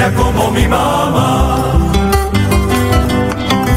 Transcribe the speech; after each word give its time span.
trigueña 0.00 0.14
como 0.14 0.50
mi 0.50 0.66
mamá. 0.66 1.92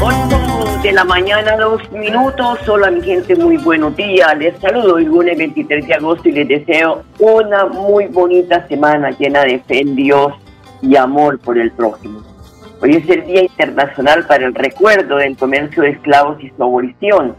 8 0.00 0.80
de 0.82 0.92
la 0.92 1.04
mañana, 1.04 1.56
dos 1.56 1.80
minutos. 1.92 2.68
Hola, 2.68 2.90
mi 2.90 3.02
gente, 3.02 3.34
muy 3.36 3.56
buenos 3.58 3.96
días. 3.96 4.36
Les 4.38 4.58
saludo 4.60 4.98
el 4.98 5.04
lunes 5.04 5.36
23 5.36 5.86
de 5.86 5.94
agosto 5.94 6.28
y 6.28 6.32
les 6.32 6.48
deseo 6.48 7.02
una 7.18 7.66
muy 7.66 8.06
bonita 8.06 8.66
semana 8.68 9.10
llena 9.10 9.42
de 9.42 9.58
fe 9.60 9.80
en 9.80 9.96
Dios 9.96 10.32
y 10.82 10.96
amor 10.96 11.38
por 11.38 11.58
el 11.58 11.70
prójimo. 11.72 12.22
Hoy 12.82 12.96
es 12.96 13.08
el 13.08 13.24
Día 13.26 13.42
Internacional 13.42 14.26
para 14.26 14.46
el 14.46 14.54
Recuerdo 14.54 15.16
del 15.16 15.36
Comercio 15.36 15.82
de 15.82 15.90
Esclavos 15.90 16.42
y 16.42 16.50
su 16.50 16.62
abolición. 16.62 17.36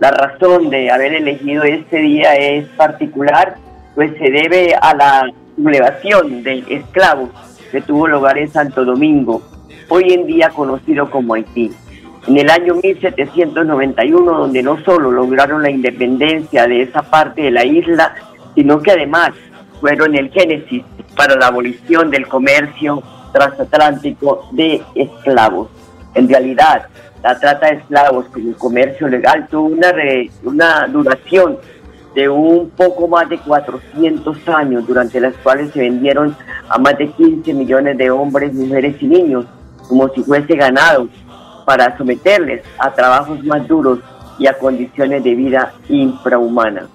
La 0.00 0.10
razón 0.10 0.68
de 0.68 0.90
haber 0.90 1.14
elegido 1.14 1.64
este 1.64 1.98
día 1.98 2.34
es 2.34 2.66
particular, 2.76 3.56
pues 3.94 4.12
se 4.18 4.30
debe 4.30 4.74
a 4.74 4.94
la 4.94 5.30
sublevación 5.56 6.42
de 6.42 6.62
esclavos 6.68 7.30
que 7.70 7.80
tuvo 7.82 8.06
lugar 8.06 8.38
en 8.38 8.48
Santo 8.50 8.84
Domingo, 8.84 9.42
hoy 9.88 10.12
en 10.12 10.26
día 10.26 10.50
conocido 10.50 11.10
como 11.10 11.34
Haití. 11.34 11.70
En 12.26 12.36
el 12.38 12.50
año 12.50 12.74
1791, 12.82 14.38
donde 14.38 14.62
no 14.62 14.82
solo 14.84 15.10
lograron 15.12 15.62
la 15.62 15.70
independencia 15.70 16.66
de 16.66 16.82
esa 16.82 17.02
parte 17.02 17.42
de 17.42 17.50
la 17.52 17.64
isla, 17.64 18.14
sino 18.54 18.80
que 18.80 18.90
además 18.92 19.30
fueron 19.80 20.14
el 20.16 20.30
génesis 20.30 20.82
para 21.16 21.36
la 21.36 21.48
abolición 21.48 22.10
del 22.10 22.26
comercio 22.26 23.02
transatlántico 23.32 24.48
de 24.52 24.82
esclavos. 24.94 25.68
En 26.14 26.28
realidad, 26.28 26.86
la 27.22 27.38
trata 27.38 27.66
de 27.66 27.74
esclavos 27.76 28.26
como 28.32 28.54
comercio 28.54 29.08
legal 29.08 29.46
tuvo 29.48 29.68
una, 29.68 29.92
re- 29.92 30.30
una 30.44 30.86
duración 30.88 31.58
de 32.16 32.30
un 32.30 32.70
poco 32.70 33.06
más 33.06 33.28
de 33.28 33.36
400 33.38 34.48
años, 34.48 34.86
durante 34.86 35.20
las 35.20 35.34
cuales 35.36 35.70
se 35.72 35.80
vendieron 35.80 36.34
a 36.66 36.78
más 36.78 36.96
de 36.96 37.08
15 37.08 37.52
millones 37.52 37.98
de 37.98 38.10
hombres, 38.10 38.54
mujeres 38.54 38.96
y 39.00 39.06
niños, 39.06 39.44
como 39.86 40.08
si 40.08 40.22
fuese 40.22 40.56
ganado, 40.56 41.08
para 41.66 41.94
someterles 41.98 42.62
a 42.78 42.90
trabajos 42.90 43.44
más 43.44 43.68
duros 43.68 43.98
y 44.38 44.46
a 44.46 44.54
condiciones 44.54 45.22
de 45.22 45.34
vida 45.34 45.74
infrahumanas. 45.90 46.86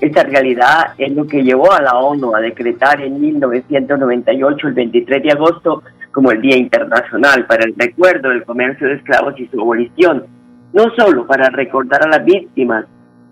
Esta 0.00 0.22
realidad 0.22 0.94
es 0.96 1.12
lo 1.16 1.26
que 1.26 1.42
llevó 1.42 1.72
a 1.72 1.82
la 1.82 1.96
ONU 1.96 2.36
a 2.36 2.40
decretar 2.40 3.00
en 3.00 3.20
1998, 3.20 4.68
el 4.68 4.74
23 4.74 5.22
de 5.24 5.32
agosto, 5.32 5.82
como 6.12 6.30
el 6.30 6.40
Día 6.40 6.56
Internacional 6.56 7.44
para 7.46 7.64
el 7.64 7.74
Recuerdo 7.76 8.28
del 8.28 8.44
Comercio 8.44 8.86
de 8.86 8.94
Esclavos 8.94 9.34
y 9.36 9.48
su 9.48 9.60
abolición, 9.60 10.26
no 10.72 10.84
solo 10.96 11.26
para 11.26 11.50
recordar 11.50 12.04
a 12.04 12.08
las 12.08 12.24
víctimas, 12.24 12.84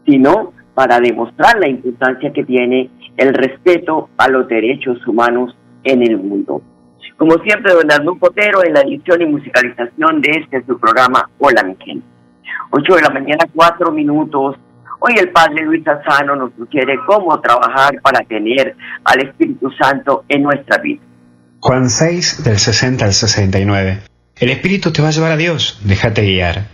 sino 0.04 0.52
para 0.78 1.00
demostrar 1.00 1.58
la 1.58 1.68
importancia 1.68 2.32
que 2.32 2.44
tiene 2.44 2.88
el 3.16 3.34
respeto 3.34 4.10
a 4.16 4.28
los 4.28 4.46
derechos 4.46 5.04
humanos 5.08 5.52
en 5.82 6.02
el 6.02 6.18
mundo. 6.18 6.62
Como 7.16 7.32
siempre, 7.42 7.72
don 7.72 7.90
Arnulfo 7.90 8.28
Potero 8.28 8.64
en 8.64 8.74
la 8.74 8.82
edición 8.82 9.20
y 9.22 9.26
musicalización 9.26 10.20
de 10.20 10.30
este 10.40 10.64
su 10.68 10.78
programa 10.78 11.28
Hola 11.40 11.64
mi 11.64 11.74
gente. 11.84 12.06
8 12.70 12.94
de 12.94 13.02
la 13.02 13.10
mañana, 13.10 13.44
4 13.52 13.90
minutos. 13.90 14.54
Hoy 15.00 15.14
el 15.18 15.30
Padre 15.30 15.64
Luis 15.64 15.82
Azano 15.84 16.36
nos 16.36 16.52
sugiere 16.56 16.94
cómo 17.08 17.40
trabajar 17.40 18.00
para 18.00 18.20
tener 18.20 18.76
al 19.02 19.20
Espíritu 19.20 19.72
Santo 19.72 20.26
en 20.28 20.44
nuestra 20.44 20.78
vida. 20.78 21.02
Juan 21.58 21.90
6, 21.90 22.44
del 22.44 22.56
60 22.56 23.04
al 23.04 23.14
69. 23.14 23.98
El 24.36 24.50
Espíritu 24.50 24.92
te 24.92 25.02
va 25.02 25.08
a 25.08 25.10
llevar 25.10 25.32
a 25.32 25.36
Dios, 25.36 25.80
déjate 25.82 26.22
guiar. 26.22 26.66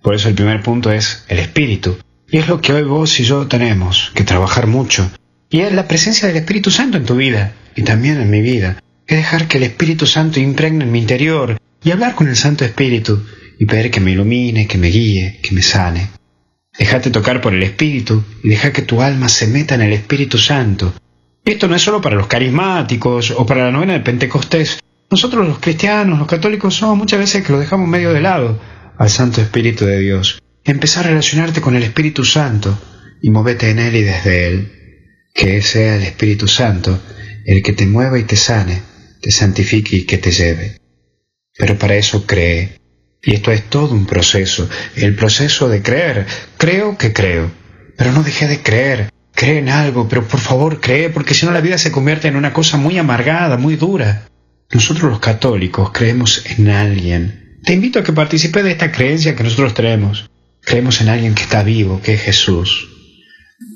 Por 0.00 0.14
eso 0.14 0.28
el 0.28 0.36
primer 0.36 0.62
punto 0.62 0.92
es 0.92 1.26
el 1.28 1.40
Espíritu. 1.40 1.96
Y 2.30 2.36
es 2.36 2.48
lo 2.48 2.60
que 2.60 2.74
hoy 2.74 2.82
vos 2.82 3.18
y 3.20 3.24
yo 3.24 3.46
tenemos 3.46 4.12
que 4.14 4.22
trabajar 4.22 4.66
mucho. 4.66 5.10
Y 5.48 5.60
es 5.60 5.72
la 5.72 5.88
presencia 5.88 6.28
del 6.28 6.36
Espíritu 6.36 6.70
Santo 6.70 6.98
en 6.98 7.06
tu 7.06 7.16
vida 7.16 7.54
y 7.74 7.82
también 7.82 8.20
en 8.20 8.28
mi 8.28 8.42
vida. 8.42 8.82
Es 9.06 9.16
dejar 9.16 9.48
que 9.48 9.56
el 9.56 9.64
Espíritu 9.64 10.06
Santo 10.06 10.38
impregne 10.38 10.84
en 10.84 10.92
mi 10.92 10.98
interior 10.98 11.58
y 11.82 11.90
hablar 11.90 12.14
con 12.14 12.28
el 12.28 12.36
Santo 12.36 12.66
Espíritu 12.66 13.24
y 13.58 13.64
pedir 13.64 13.90
que 13.90 14.00
me 14.00 14.10
ilumine, 14.10 14.66
que 14.66 14.76
me 14.76 14.88
guíe, 14.88 15.40
que 15.42 15.54
me 15.54 15.62
sane. 15.62 16.10
Déjate 16.78 17.10
tocar 17.10 17.40
por 17.40 17.54
el 17.54 17.62
Espíritu 17.62 18.22
y 18.44 18.50
deja 18.50 18.72
que 18.72 18.82
tu 18.82 19.00
alma 19.00 19.30
se 19.30 19.46
meta 19.46 19.74
en 19.76 19.80
el 19.80 19.94
Espíritu 19.94 20.36
Santo. 20.36 20.92
Esto 21.46 21.66
no 21.66 21.76
es 21.76 21.82
solo 21.82 22.02
para 22.02 22.16
los 22.16 22.26
carismáticos 22.26 23.30
o 23.30 23.46
para 23.46 23.64
la 23.64 23.72
novena 23.72 23.94
de 23.94 24.00
Pentecostés. 24.00 24.80
Nosotros 25.10 25.48
los 25.48 25.60
cristianos, 25.60 26.18
los 26.18 26.28
católicos, 26.28 26.74
somos 26.74 26.98
muchas 26.98 27.20
veces 27.20 27.42
que 27.42 27.52
lo 27.52 27.58
dejamos 27.58 27.88
medio 27.88 28.12
de 28.12 28.20
lado 28.20 28.60
al 28.98 29.08
Santo 29.08 29.40
Espíritu 29.40 29.86
de 29.86 29.98
Dios. 29.98 30.42
Empezar 30.68 31.06
a 31.06 31.08
relacionarte 31.08 31.62
con 31.62 31.76
el 31.76 31.82
Espíritu 31.82 32.26
Santo 32.26 32.78
y 33.22 33.30
movete 33.30 33.70
en 33.70 33.78
Él 33.78 33.96
y 33.96 34.02
desde 34.02 34.48
Él. 34.48 34.72
Que 35.32 35.62
sea 35.62 35.96
el 35.96 36.02
Espíritu 36.02 36.46
Santo 36.46 37.00
el 37.46 37.62
que 37.62 37.72
te 37.72 37.86
mueva 37.86 38.18
y 38.18 38.24
te 38.24 38.36
sane, 38.36 38.82
te 39.22 39.30
santifique 39.30 39.96
y 39.96 40.04
que 40.04 40.18
te 40.18 40.30
lleve. 40.30 40.76
Pero 41.56 41.78
para 41.78 41.96
eso 41.96 42.26
cree. 42.26 42.76
Y 43.22 43.34
esto 43.34 43.50
es 43.50 43.62
todo 43.70 43.94
un 43.94 44.04
proceso, 44.04 44.68
el 44.94 45.14
proceso 45.14 45.70
de 45.70 45.80
creer. 45.80 46.26
Creo 46.58 46.98
que 46.98 47.14
creo, 47.14 47.50
pero 47.96 48.12
no 48.12 48.22
dejé 48.22 48.46
de 48.46 48.60
creer. 48.60 49.08
Cree 49.32 49.60
en 49.60 49.70
algo, 49.70 50.06
pero 50.06 50.28
por 50.28 50.40
favor 50.40 50.82
cree, 50.82 51.08
porque 51.08 51.32
si 51.32 51.46
no 51.46 51.52
la 51.52 51.62
vida 51.62 51.78
se 51.78 51.92
convierte 51.92 52.28
en 52.28 52.36
una 52.36 52.52
cosa 52.52 52.76
muy 52.76 52.98
amargada, 52.98 53.56
muy 53.56 53.76
dura. 53.76 54.28
Nosotros 54.70 55.10
los 55.10 55.20
católicos 55.20 55.92
creemos 55.94 56.44
en 56.58 56.68
alguien. 56.68 57.56
Te 57.64 57.72
invito 57.72 58.00
a 58.00 58.04
que 58.04 58.12
participes 58.12 58.64
de 58.64 58.72
esta 58.72 58.92
creencia 58.92 59.34
que 59.34 59.44
nosotros 59.44 59.72
tenemos. 59.72 60.27
Creemos 60.68 61.00
en 61.00 61.08
alguien 61.08 61.34
que 61.34 61.44
está 61.44 61.62
vivo, 61.62 62.00
que 62.02 62.12
es 62.14 62.20
Jesús. 62.20 62.88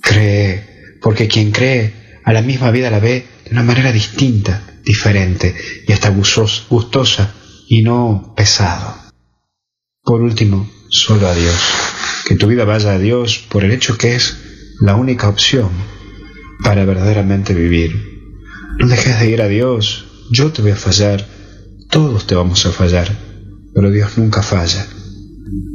Cree, 0.02 0.98
porque 1.00 1.26
quien 1.26 1.50
cree 1.50 1.94
a 2.22 2.34
la 2.34 2.42
misma 2.42 2.70
vida 2.70 2.90
la 2.90 2.98
ve 3.00 3.26
de 3.44 3.50
una 3.50 3.62
manera 3.62 3.92
distinta, 3.92 4.62
diferente 4.84 5.54
y 5.88 5.92
hasta 5.92 6.10
gustos- 6.10 6.66
gustosa 6.68 7.32
y 7.66 7.82
no 7.82 8.34
pesado. 8.36 8.94
Por 10.02 10.20
último, 10.20 10.70
solo 10.90 11.28
a 11.28 11.34
Dios. 11.34 11.56
Que 12.26 12.36
tu 12.36 12.46
vida 12.46 12.64
vaya 12.66 12.92
a 12.92 12.98
Dios 12.98 13.38
por 13.38 13.64
el 13.64 13.72
hecho 13.72 13.96
que 13.96 14.14
es 14.14 14.36
la 14.80 14.94
única 14.94 15.28
opción 15.30 15.70
para 16.62 16.84
verdaderamente 16.84 17.54
vivir. 17.54 17.90
No 18.78 18.86
dejes 18.86 19.18
de 19.18 19.30
ir 19.30 19.40
a 19.40 19.48
Dios. 19.48 20.04
Yo 20.30 20.52
te 20.52 20.60
voy 20.60 20.72
a 20.72 20.76
fallar. 20.76 21.26
Todos 21.90 22.26
te 22.26 22.34
vamos 22.34 22.66
a 22.66 22.70
fallar. 22.72 23.16
Pero 23.74 23.90
Dios 23.90 24.18
nunca 24.18 24.42
falla. 24.42 24.86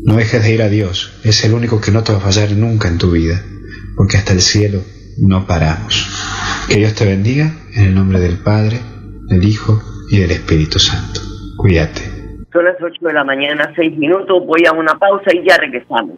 No 0.05 0.15
dejes 0.15 0.43
de 0.43 0.53
ir 0.53 0.61
a 0.61 0.69
Dios, 0.69 1.19
es 1.23 1.43
el 1.43 1.53
único 1.53 1.81
que 1.81 1.91
no 1.91 2.03
te 2.03 2.13
va 2.13 2.19
a 2.19 2.21
fallar 2.21 2.51
nunca 2.51 2.87
en 2.87 2.97
tu 2.97 3.11
vida, 3.11 3.41
porque 3.95 4.17
hasta 4.17 4.33
el 4.33 4.41
cielo 4.41 4.81
no 5.19 5.45
paramos. 5.45 6.07
Que 6.69 6.75
Dios 6.77 6.95
te 6.95 7.05
bendiga 7.05 7.51
en 7.75 7.85
el 7.85 7.95
nombre 7.95 8.19
del 8.19 8.37
Padre, 8.37 8.79
del 9.27 9.43
Hijo 9.43 9.81
y 10.09 10.19
del 10.19 10.31
Espíritu 10.31 10.79
Santo. 10.79 11.21
Cuídate. 11.57 12.01
Son 12.53 12.63
las 12.63 12.75
8 12.81 12.93
de 13.01 13.13
la 13.13 13.23
mañana, 13.23 13.73
6 13.75 13.97
minutos, 13.97 14.43
voy 14.45 14.65
a 14.65 14.71
una 14.71 14.97
pausa 14.97 15.31
y 15.33 15.47
ya 15.47 15.57
regresamos. 15.57 16.17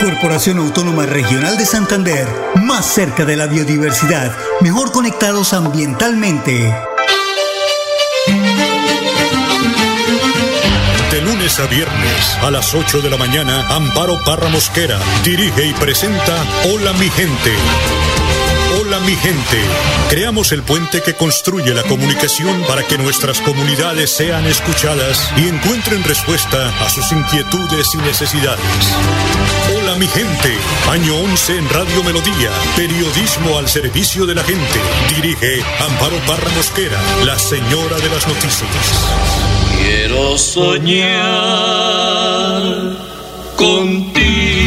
Corporación 0.00 0.56
Autónoma 0.58 1.04
Regional 1.04 1.58
de 1.58 1.66
Santander, 1.66 2.26
más 2.62 2.86
cerca 2.86 3.26
de 3.26 3.36
la 3.36 3.46
biodiversidad, 3.46 4.34
mejor 4.62 4.92
conectados 4.92 5.52
ambientalmente. 5.52 6.74
De 11.10 11.20
lunes 11.20 11.60
a 11.60 11.66
viernes 11.66 12.38
a 12.40 12.50
las 12.50 12.72
8 12.72 13.02
de 13.02 13.10
la 13.10 13.18
mañana, 13.18 13.66
Amparo 13.68 14.18
Parra 14.24 14.48
Mosquera 14.48 14.98
dirige 15.22 15.66
y 15.66 15.74
presenta 15.74 16.46
Hola 16.72 16.94
mi 16.94 17.10
gente. 17.10 17.52
Hola 18.80 19.00
mi 19.00 19.14
gente. 19.16 19.60
Creamos 20.08 20.52
el 20.52 20.62
puente 20.62 21.02
que 21.02 21.14
construye 21.14 21.74
la 21.74 21.82
comunicación 21.82 22.62
para 22.66 22.86
que 22.86 22.96
nuestras 22.96 23.40
comunidades 23.42 24.10
sean 24.10 24.46
escuchadas 24.46 25.30
y 25.36 25.48
encuentren 25.48 26.02
respuesta 26.04 26.70
a 26.80 26.88
sus 26.88 27.12
inquietudes 27.12 27.94
y 27.94 27.98
necesidades. 27.98 28.96
Mi 30.00 30.06
gente. 30.06 30.56
Año 30.90 31.14
11 31.14 31.58
en 31.58 31.68
Radio 31.68 32.02
Melodía. 32.02 32.50
Periodismo 32.74 33.58
al 33.58 33.68
servicio 33.68 34.24
de 34.24 34.34
la 34.34 34.42
gente. 34.42 34.80
Dirige 35.14 35.62
Amparo 35.78 36.16
Parra 36.26 36.48
Mosquera, 36.56 36.98
la 37.26 37.38
señora 37.38 37.98
de 37.98 38.08
las 38.08 38.26
noticias. 38.26 38.70
Quiero 39.76 40.38
soñar 40.38 41.10
contigo 43.56 44.59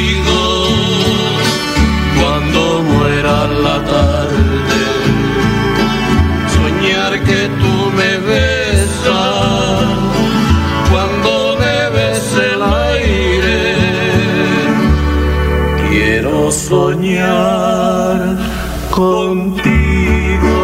contigo. 19.33 20.56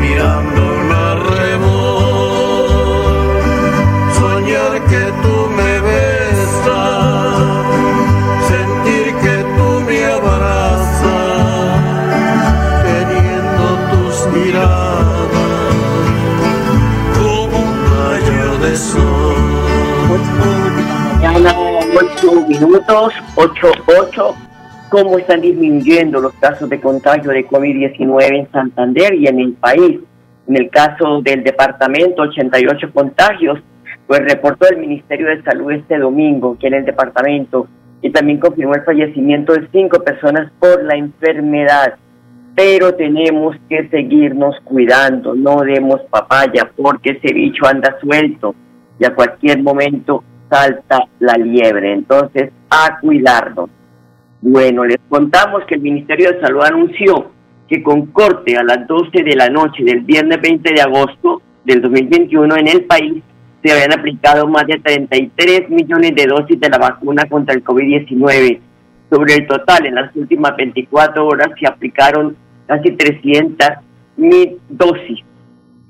Mirando 0.00 0.60
un 0.80 0.88
arrebol, 1.10 2.68
soñar 4.18 4.74
que 4.90 5.04
tú 5.22 5.36
me 5.58 5.72
besas, 5.88 7.34
sentir 8.50 9.06
que 9.24 9.36
tú 9.56 9.68
me 9.86 9.98
abrazas, 10.18 11.80
teniendo 12.88 13.64
tus 13.90 14.14
miradas 14.32 15.74
como 17.18 17.56
un 17.66 17.76
rayo 17.94 18.48
de 18.64 18.72
sol. 18.76 19.40
Mañana, 21.18 21.52
8 21.98 22.46
minutos, 22.46 23.10
8, 23.34 23.72
8. 23.86 24.45
¿Cómo 24.88 25.18
están 25.18 25.40
disminuyendo 25.40 26.20
los 26.20 26.32
casos 26.34 26.70
de 26.70 26.80
contagio 26.80 27.32
de 27.32 27.44
COVID-19 27.44 28.38
en 28.38 28.52
Santander 28.52 29.14
y 29.14 29.26
en 29.26 29.40
el 29.40 29.52
país? 29.54 29.98
En 30.46 30.56
el 30.56 30.70
caso 30.70 31.20
del 31.22 31.42
departamento, 31.42 32.22
88 32.22 32.92
contagios, 32.92 33.58
pues 34.06 34.20
reportó 34.20 34.68
el 34.68 34.76
Ministerio 34.76 35.26
de 35.26 35.42
Salud 35.42 35.72
este 35.72 35.98
domingo 35.98 36.56
que 36.56 36.68
en 36.68 36.74
el 36.74 36.84
departamento 36.84 37.66
y 38.00 38.10
también 38.10 38.38
confirmó 38.38 38.74
el 38.76 38.84
fallecimiento 38.84 39.54
de 39.54 39.66
cinco 39.72 39.98
personas 40.04 40.52
por 40.60 40.84
la 40.84 40.94
enfermedad. 40.94 41.94
Pero 42.54 42.94
tenemos 42.94 43.56
que 43.68 43.88
seguirnos 43.88 44.54
cuidando, 44.62 45.34
no 45.34 45.62
demos 45.62 46.00
papaya 46.02 46.70
porque 46.76 47.10
ese 47.10 47.34
bicho 47.34 47.66
anda 47.66 47.98
suelto 48.00 48.54
y 49.00 49.04
a 49.04 49.14
cualquier 49.16 49.60
momento 49.64 50.22
salta 50.48 51.00
la 51.18 51.34
liebre. 51.34 51.92
Entonces, 51.92 52.52
a 52.70 53.00
cuidarnos. 53.00 53.68
Bueno, 54.40 54.84
les 54.84 54.98
contamos 55.08 55.64
que 55.66 55.76
el 55.76 55.80
Ministerio 55.80 56.30
de 56.30 56.40
Salud 56.40 56.62
anunció 56.62 57.30
que 57.68 57.82
con 57.82 58.06
corte 58.06 58.56
a 58.56 58.62
las 58.62 58.86
12 58.86 59.22
de 59.22 59.34
la 59.34 59.48
noche 59.48 59.82
del 59.82 60.00
viernes 60.00 60.40
20 60.40 60.72
de 60.72 60.80
agosto 60.80 61.42
del 61.64 61.82
2021 61.82 62.56
en 62.56 62.68
el 62.68 62.84
país 62.84 63.22
se 63.62 63.72
habían 63.72 63.98
aplicado 63.98 64.46
más 64.46 64.66
de 64.66 64.78
33 64.78 65.70
millones 65.70 66.14
de 66.14 66.26
dosis 66.26 66.60
de 66.60 66.68
la 66.68 66.76
vacuna 66.78 67.24
contra 67.28 67.54
el 67.54 67.64
COVID-19. 67.64 68.60
Sobre 69.10 69.34
el 69.34 69.46
total, 69.46 69.86
en 69.86 69.94
las 69.96 70.14
últimas 70.14 70.54
24 70.56 71.26
horas 71.26 71.48
se 71.58 71.66
aplicaron 71.66 72.36
casi 72.66 72.92
300 72.92 73.68
mil 74.16 74.58
dosis, 74.68 75.18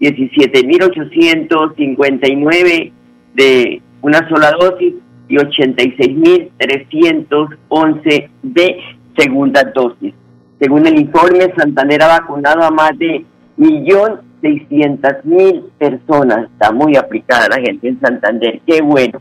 17.859 0.00 2.92
de 3.34 3.82
una 4.02 4.28
sola 4.28 4.52
dosis 4.58 4.94
y 5.28 5.36
86.311 5.36 8.28
de 8.42 8.80
segunda 9.16 9.62
dosis. 9.74 10.14
Según 10.58 10.86
el 10.86 10.98
informe, 10.98 11.52
Santander 11.56 12.02
ha 12.02 12.20
vacunado 12.20 12.62
a 12.62 12.70
más 12.70 12.98
de 12.98 13.24
1.600.000 13.58 15.64
personas. 15.78 16.50
Está 16.50 16.72
muy 16.72 16.96
aplicada 16.96 17.48
la 17.48 17.60
gente 17.60 17.88
en 17.88 18.00
Santander. 18.00 18.60
Qué 18.66 18.80
bueno. 18.80 19.20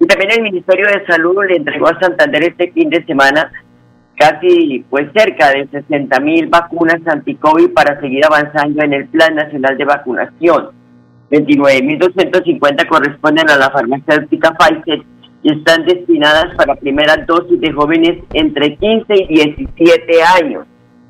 Y 0.00 0.06
también 0.06 0.32
el 0.32 0.42
Ministerio 0.42 0.86
de 0.86 1.06
Salud 1.06 1.36
le 1.48 1.56
entregó 1.56 1.86
a 1.88 2.00
Santander 2.00 2.42
este 2.44 2.72
fin 2.72 2.90
de 2.90 3.04
semana 3.04 3.52
casi 4.16 4.84
pues 4.88 5.08
cerca 5.14 5.50
de 5.50 5.68
60.000 5.68 6.50
vacunas 6.50 7.06
anti-COVID 7.06 7.72
para 7.72 8.00
seguir 8.00 8.24
avanzando 8.24 8.82
en 8.82 8.94
el 8.94 9.06
Plan 9.08 9.34
Nacional 9.34 9.76
de 9.76 9.84
Vacunación. 9.84 10.70
29.250 11.30 12.88
corresponden 12.88 13.50
a 13.50 13.56
la 13.56 13.70
farmacéutica 13.70 14.54
Pfizer 14.54 15.02
están 15.42 15.84
destinadas 15.84 16.54
para 16.56 16.74
primeras 16.74 17.26
dosis 17.26 17.60
de 17.60 17.72
jóvenes 17.72 18.18
entre 18.32 18.76
15 18.76 19.14
y 19.14 19.26
17 19.26 20.22
años. 20.42 20.66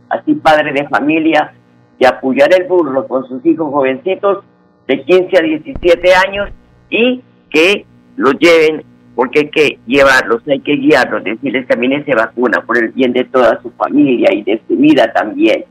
Así 0.08 0.34
padre 0.34 0.72
de 0.72 0.88
familia 0.88 1.54
y 1.98 2.04
apoyar 2.04 2.50
el 2.54 2.66
burro 2.68 3.06
con 3.08 3.26
sus 3.26 3.44
hijos 3.46 3.72
jovencitos 3.72 4.44
de 4.86 5.02
15 5.02 5.38
a 5.38 5.42
17 5.42 6.14
años 6.26 6.50
y 6.90 7.22
que 7.50 7.86
los 8.16 8.34
lleven 8.38 8.84
porque 9.14 9.40
hay 9.40 9.50
que 9.50 9.78
llevarlos, 9.86 10.42
hay 10.46 10.60
que 10.60 10.76
guiarlos, 10.76 11.24
decirles 11.24 11.66
también 11.66 12.04
se 12.04 12.14
vacuna 12.14 12.60
por 12.66 12.76
el 12.76 12.90
bien 12.90 13.14
de 13.14 13.24
toda 13.24 13.60
su 13.62 13.70
familia 13.70 14.28
y 14.32 14.42
de 14.42 14.60
su 14.68 14.76
vida 14.76 15.10
también. 15.14 15.64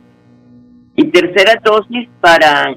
Y 0.96 1.06
tercera 1.10 1.62
dosis 1.64 2.10
para 2.20 2.76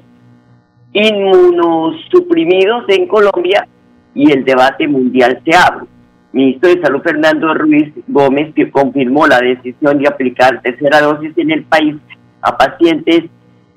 inmunosuprimidos 0.93 2.83
en 2.89 3.07
Colombia 3.07 3.67
y 4.13 4.31
el 4.31 4.43
debate 4.43 4.87
mundial 4.87 5.41
se 5.45 5.55
abre. 5.55 5.85
Ministro 6.31 6.69
de 6.69 6.81
Salud 6.81 7.01
Fernando 7.01 7.53
Ruiz 7.53 7.91
Gómez 8.07 8.53
que 8.53 8.69
confirmó 8.69 9.25
la 9.25 9.39
decisión 9.39 9.97
de 9.97 10.07
aplicar 10.07 10.61
tercera 10.61 11.01
dosis 11.01 11.35
en 11.37 11.51
el 11.51 11.63
país 11.63 11.95
a 12.41 12.55
pacientes 12.55 13.23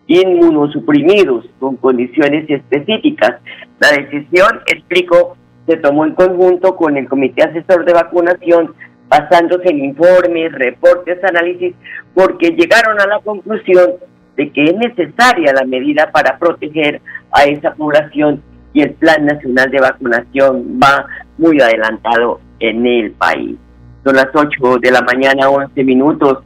inmunosuprimidos 0.06 1.46
con 1.58 1.76
condiciones 1.76 2.48
específicas. 2.48 3.40
La 3.80 3.90
decisión, 3.90 4.60
explicó, 4.66 5.36
se 5.66 5.76
tomó 5.78 6.04
en 6.04 6.14
conjunto 6.14 6.76
con 6.76 6.96
el 6.96 7.08
Comité 7.08 7.44
Asesor 7.44 7.84
de 7.84 7.94
Vacunación, 7.94 8.74
basándose 9.08 9.70
en 9.70 9.84
informes, 9.84 10.52
reportes, 10.52 11.22
análisis, 11.24 11.74
porque 12.14 12.50
llegaron 12.50 13.00
a 13.00 13.06
la 13.06 13.20
conclusión 13.20 13.92
de 14.36 14.50
que 14.50 14.64
es 14.64 14.74
necesaria 14.76 15.52
la 15.52 15.64
medida 15.64 16.10
para 16.10 16.38
proteger 16.38 17.00
a 17.30 17.44
esa 17.44 17.74
población 17.74 18.42
y 18.72 18.82
el 18.82 18.92
Plan 18.94 19.26
Nacional 19.26 19.70
de 19.70 19.80
Vacunación 19.80 20.78
va 20.82 21.06
muy 21.38 21.60
adelantado 21.60 22.40
en 22.60 22.86
el 22.86 23.12
país. 23.12 23.56
Son 24.04 24.16
las 24.16 24.28
8 24.34 24.78
de 24.80 24.90
la 24.90 25.02
mañana, 25.02 25.48
11 25.48 25.84
minutos. 25.84 26.38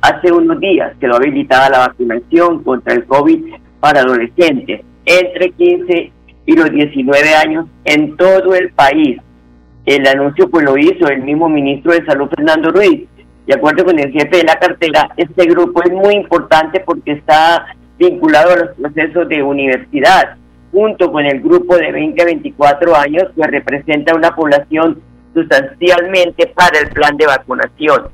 Hace 0.00 0.32
unos 0.32 0.60
días 0.60 0.92
quedó 1.00 1.16
habilitada 1.16 1.70
la 1.70 1.78
vacunación 1.78 2.62
contra 2.62 2.94
el 2.94 3.04
COVID 3.04 3.54
para 3.80 4.00
adolescentes 4.00 4.82
entre 5.04 5.50
15 5.50 6.12
y 6.46 6.52
los 6.52 6.70
19 6.70 7.34
años 7.34 7.66
en 7.84 8.16
todo 8.16 8.54
el 8.54 8.70
país. 8.72 9.18
El 9.86 10.06
anuncio 10.06 10.48
pues 10.50 10.64
lo 10.64 10.76
hizo 10.76 11.08
el 11.08 11.22
mismo 11.22 11.48
ministro 11.48 11.92
de 11.92 12.04
Salud, 12.04 12.28
Fernando 12.28 12.70
Ruiz. 12.70 13.08
De 13.46 13.54
acuerdo 13.54 13.84
con 13.84 13.98
el 13.98 14.12
jefe 14.12 14.36
de 14.36 14.44
la 14.44 14.58
cartera, 14.58 15.10
este 15.16 15.46
grupo 15.46 15.82
es 15.82 15.90
muy 15.90 16.14
importante 16.14 16.80
porque 16.80 17.12
está 17.12 17.66
vinculado 17.98 18.52
a 18.52 18.56
los 18.56 18.76
procesos 18.76 19.28
de 19.28 19.42
universidad, 19.42 20.36
junto 20.72 21.10
con 21.10 21.24
el 21.24 21.40
grupo 21.40 21.76
de 21.76 21.92
20 21.92 22.22
a 22.22 22.24
24 22.26 22.96
años, 22.96 23.24
que 23.34 23.46
representa 23.46 24.14
una 24.14 24.34
población 24.34 25.00
sustancialmente 25.34 26.46
para 26.48 26.80
el 26.80 26.88
plan 26.90 27.16
de 27.16 27.26
vacunación. 27.26 28.08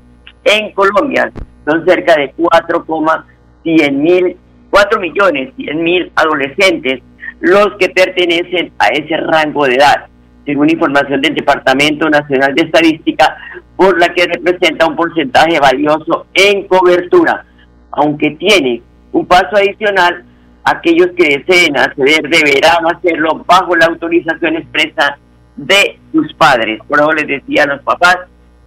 En 0.45 0.73
Colombia 0.73 1.31
son 1.67 1.85
cerca 1.87 2.17
de 2.17 2.33
4,100 2.37 4.03
mil, 4.03 4.37
4 4.71 5.01
millones 5.01 5.53
100 5.57 5.83
mil 5.83 6.13
adolescentes 6.15 7.03
los 7.41 7.73
que 7.79 7.89
pertenecen 7.91 8.73
a 8.79 8.89
ese 8.89 9.17
rango 9.17 9.67
de 9.67 9.75
edad, 9.75 10.07
según 10.45 10.71
información 10.71 11.21
del 11.21 11.35
Departamento 11.35 12.09
Nacional 12.09 12.55
de 12.55 12.63
Estadística, 12.63 13.37
por 13.77 13.99
la 14.01 14.09
que 14.15 14.25
representa 14.25 14.87
un 14.87 14.97
porcentaje 14.97 15.59
valioso 15.61 16.27
en 16.33 16.67
cobertura, 16.67 17.45
aunque 17.91 18.31
tiene 18.33 18.83
un 19.13 19.27
paso 19.27 19.57
adicional, 19.57 20.25
aquellos 20.67 21.09
que 21.17 21.39
deseen 21.39 21.79
acceder 21.79 22.23
deberán 22.29 22.85
hacerlo 22.93 23.45
bajo 23.47 23.77
la 23.77 23.87
autorización 23.87 24.57
expresa 24.57 25.17
de 25.57 25.99
sus 26.13 26.33
padres. 26.35 26.81
Por 26.89 26.99
eso 26.99 27.13
les 27.13 27.27
decía 27.27 27.63
a 27.63 27.67
los 27.67 27.83
papás 27.83 28.19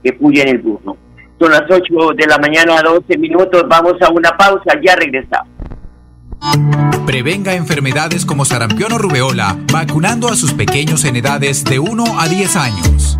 que 0.02 0.14
puyen 0.14 0.48
el 0.48 0.60
burro. 0.60 0.98
Son 1.38 1.52
las 1.52 1.64
8 1.70 2.14
de 2.16 2.26
la 2.26 2.38
mañana, 2.38 2.82
12 2.82 3.18
minutos. 3.18 3.64
Vamos 3.68 3.96
a 4.02 4.10
una 4.12 4.32
pausa, 4.36 4.80
ya 4.82 4.96
regresamos. 4.96 5.50
Prevenga 7.06 7.54
enfermedades 7.54 8.26
como 8.26 8.46
sarampión 8.46 8.94
o 8.94 8.98
rubeola 8.98 9.58
vacunando 9.72 10.30
a 10.30 10.36
sus 10.36 10.54
pequeños 10.54 11.04
en 11.04 11.18
edades 11.18 11.66
de 11.66 11.80
1 11.80 12.04
a 12.18 12.28
10 12.28 12.56
años. 12.56 13.20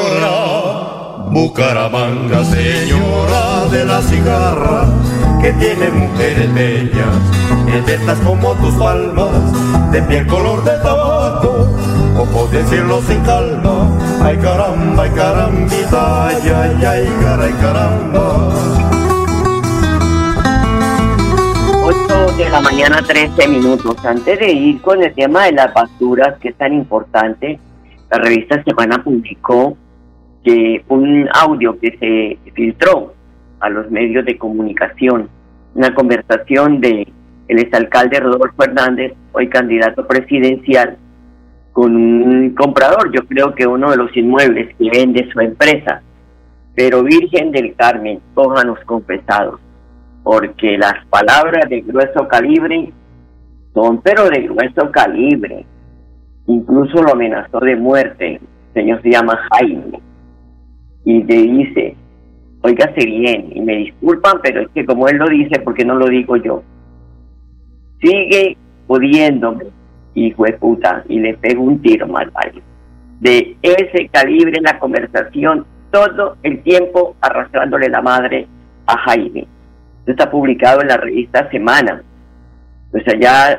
Bucaramanga, 1.31 2.43
señora 2.43 3.65
de 3.71 3.85
la 3.85 4.01
cigarra, 4.01 4.83
que 5.41 5.53
tiene 5.53 5.89
mujeres 5.89 6.53
bellas, 6.53 7.15
eternas 7.73 8.19
como 8.19 8.51
tus 8.55 8.75
palmas, 8.75 9.91
de 9.93 10.01
piel 10.01 10.27
color 10.27 10.61
de 10.65 10.77
tabaco, 10.79 11.69
ojos 12.19 12.51
de 12.51 12.65
cielo 12.65 13.01
sin 13.07 13.21
calma. 13.21 13.97
Ay 14.21 14.35
caramba, 14.39 15.03
ay 15.03 15.09
carambita, 15.11 16.27
ay, 16.27 16.41
ay, 16.53 16.85
ay, 16.85 17.09
caray, 17.21 17.53
caramba. 17.53 18.49
8 21.85 22.35
de 22.35 22.49
la 22.49 22.59
mañana, 22.59 23.01
13 23.01 23.47
minutos. 23.47 23.95
Antes 24.03 24.37
de 24.37 24.51
ir 24.51 24.81
con 24.81 25.01
el 25.01 25.13
tema 25.13 25.45
de 25.45 25.53
las 25.53 25.73
basuras, 25.73 26.37
que 26.41 26.49
es 26.49 26.57
tan 26.57 26.73
importante, 26.73 27.57
la 28.09 28.17
revista 28.17 28.61
Semana 28.65 29.01
publicó 29.01 29.77
que 30.43 30.83
un 30.87 31.27
audio 31.33 31.77
que 31.79 31.97
se 31.97 32.51
filtró 32.53 33.13
a 33.59 33.69
los 33.69 33.89
medios 33.91 34.25
de 34.25 34.37
comunicación, 34.37 35.29
una 35.75 35.93
conversación 35.93 36.81
de 36.81 37.07
el 37.47 37.59
exalcalde 37.59 38.19
Rodolfo 38.19 38.63
Hernández, 38.63 39.13
hoy 39.33 39.49
candidato 39.49 40.07
presidencial, 40.07 40.97
con 41.73 41.95
un 41.95 42.51
comprador, 42.51 43.11
yo 43.13 43.25
creo 43.27 43.53
que 43.55 43.67
uno 43.67 43.91
de 43.91 43.97
los 43.97 44.15
inmuebles 44.15 44.75
que 44.77 44.89
vende 44.89 45.29
su 45.31 45.39
empresa, 45.39 46.01
pero 46.75 47.03
Virgen 47.03 47.51
del 47.51 47.75
Carmen, 47.75 48.19
cójanos 48.33 48.79
confesados, 48.85 49.59
porque 50.23 50.77
las 50.77 51.05
palabras 51.07 51.69
de 51.69 51.81
grueso 51.81 52.27
calibre 52.27 52.91
son 53.73 54.01
pero 54.01 54.29
de 54.29 54.41
grueso 54.43 54.91
calibre, 54.91 55.65
incluso 56.47 57.01
lo 57.01 57.11
amenazó 57.11 57.59
de 57.59 57.75
muerte, 57.75 58.35
el 58.35 58.73
señor 58.73 59.01
se 59.01 59.11
llama 59.11 59.39
Jaime, 59.51 59.99
y 61.03 61.23
le 61.23 61.35
dice, 61.35 61.95
oígase 62.61 63.05
bien, 63.05 63.51
y 63.53 63.61
me 63.61 63.77
disculpan, 63.77 64.39
pero 64.43 64.61
es 64.61 64.69
que 64.69 64.85
como 64.85 65.07
él 65.07 65.17
lo 65.17 65.27
dice, 65.27 65.59
porque 65.63 65.85
no 65.85 65.95
lo 65.95 66.07
digo 66.07 66.35
yo, 66.37 66.63
sigue 68.01 68.57
pudiéndome, 68.87 69.65
hijo 70.13 70.43
de 70.45 70.53
puta, 70.53 71.03
y 71.07 71.19
le 71.19 71.35
pego 71.35 71.63
un 71.63 71.81
tiro 71.81 72.07
mal 72.07 72.31
De 73.19 73.55
ese 73.61 74.09
calibre 74.09 74.57
en 74.57 74.63
la 74.63 74.79
conversación, 74.79 75.65
todo 75.91 76.37
el 76.43 76.61
tiempo 76.63 77.15
arrastrándole 77.21 77.89
la 77.89 78.01
madre 78.01 78.47
a 78.85 78.97
Jaime. 78.97 79.47
Esto 79.99 80.11
está 80.11 80.31
publicado 80.31 80.81
en 80.81 80.87
la 80.87 80.97
revista 80.97 81.49
Semana. 81.51 82.01
O 82.93 82.99
sea, 82.99 83.19
ya 83.19 83.51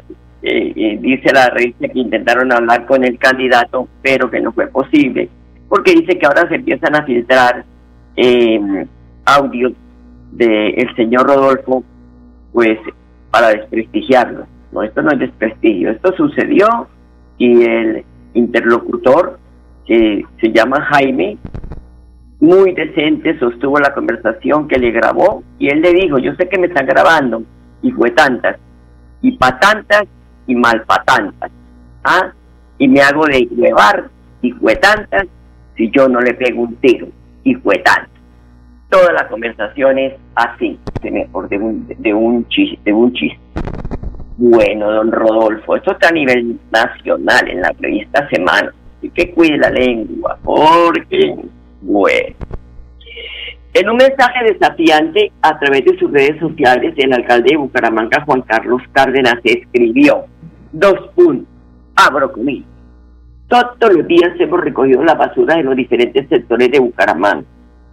eh, 0.42 0.72
eh, 0.74 0.98
dice 1.00 1.32
la 1.32 1.50
revista 1.50 1.88
que 1.88 1.98
intentaron 1.98 2.52
hablar 2.52 2.86
con 2.86 3.04
el 3.04 3.18
candidato, 3.18 3.88
pero 4.02 4.30
que 4.30 4.40
no 4.40 4.52
fue 4.52 4.66
posible 4.66 5.28
porque 5.72 5.94
dice 5.94 6.18
que 6.18 6.26
ahora 6.26 6.46
se 6.50 6.56
empiezan 6.56 6.94
a 6.94 7.02
filtrar 7.04 7.64
eh, 8.14 8.86
audios 9.24 9.72
del 10.32 10.94
señor 10.96 11.26
Rodolfo, 11.26 11.82
pues 12.52 12.78
para 13.30 13.48
desprestigiarlo. 13.48 14.46
No, 14.70 14.82
esto 14.82 15.00
no 15.00 15.12
es 15.12 15.20
desprestigio, 15.20 15.92
esto 15.92 16.12
sucedió 16.14 16.88
y 17.38 17.62
el 17.62 18.04
interlocutor, 18.34 19.38
que 19.86 20.26
se 20.42 20.52
llama 20.52 20.82
Jaime, 20.90 21.38
muy 22.38 22.74
decente, 22.74 23.38
sostuvo 23.38 23.78
la 23.78 23.94
conversación 23.94 24.68
que 24.68 24.78
le 24.78 24.90
grabó 24.90 25.42
y 25.58 25.70
él 25.70 25.80
le 25.80 25.94
dijo, 25.94 26.18
yo 26.18 26.34
sé 26.34 26.50
que 26.50 26.58
me 26.58 26.66
están 26.66 26.84
grabando, 26.84 27.44
y 27.80 27.90
fue 27.92 28.10
tantas, 28.10 28.58
y 29.22 29.38
pa' 29.38 29.58
tantas, 29.58 30.02
y 30.46 30.54
mal 30.54 30.82
pa' 30.82 31.02
tantas, 31.02 31.50
¿ah? 32.04 32.30
y 32.76 32.88
me 32.88 33.00
hago 33.00 33.24
de 33.24 33.48
llevar, 33.56 34.10
y 34.42 34.52
fue 34.52 34.76
tantas, 34.76 35.28
si 35.76 35.90
yo 35.90 36.08
no 36.08 36.20
le 36.20 36.34
pego 36.34 36.62
un 36.62 36.76
tiro. 36.76 37.08
Y 37.44 37.54
fue 37.56 37.76
tanto. 37.78 38.10
Toda 38.88 39.12
la 39.12 39.26
conversación 39.28 39.98
es 39.98 40.14
así, 40.34 40.78
de 41.02 41.28
un, 41.32 41.86
de 41.88 42.14
un 42.14 42.46
chiste, 42.48 42.78
de 42.84 42.92
un 42.92 43.12
chiste. 43.12 43.38
Bueno, 44.36 44.90
don 44.90 45.12
Rodolfo, 45.12 45.76
esto 45.76 45.92
está 45.92 46.08
a 46.08 46.12
nivel 46.12 46.58
nacional 46.70 47.48
en 47.48 47.62
la 47.62 47.72
revista 47.78 48.28
Semana. 48.28 48.72
Y 49.00 49.08
que 49.10 49.32
cuide 49.32 49.56
la 49.56 49.70
lengua, 49.70 50.38
porque, 50.44 51.34
bueno. 51.80 52.36
En 53.74 53.88
un 53.88 53.96
mensaje 53.96 54.44
desafiante 54.52 55.32
a 55.40 55.58
través 55.58 55.84
de 55.86 55.98
sus 55.98 56.12
redes 56.12 56.38
sociales, 56.38 56.92
el 56.98 57.12
alcalde 57.12 57.52
de 57.52 57.56
Bucaramanga, 57.56 58.22
Juan 58.26 58.42
Carlos 58.42 58.82
Cárdenas, 58.92 59.38
escribió 59.42 60.26
dos 60.72 61.08
puntos, 61.14 61.48
abro 61.96 62.30
comillas. 62.30 62.71
Todos 63.52 63.94
los 63.94 64.06
días 64.06 64.32
hemos 64.38 64.62
recogido 64.62 65.04
la 65.04 65.12
basura 65.12 65.56
de 65.56 65.62
los 65.62 65.76
diferentes 65.76 66.26
sectores 66.26 66.70
de 66.70 66.78
Bucaramanga. 66.78 67.44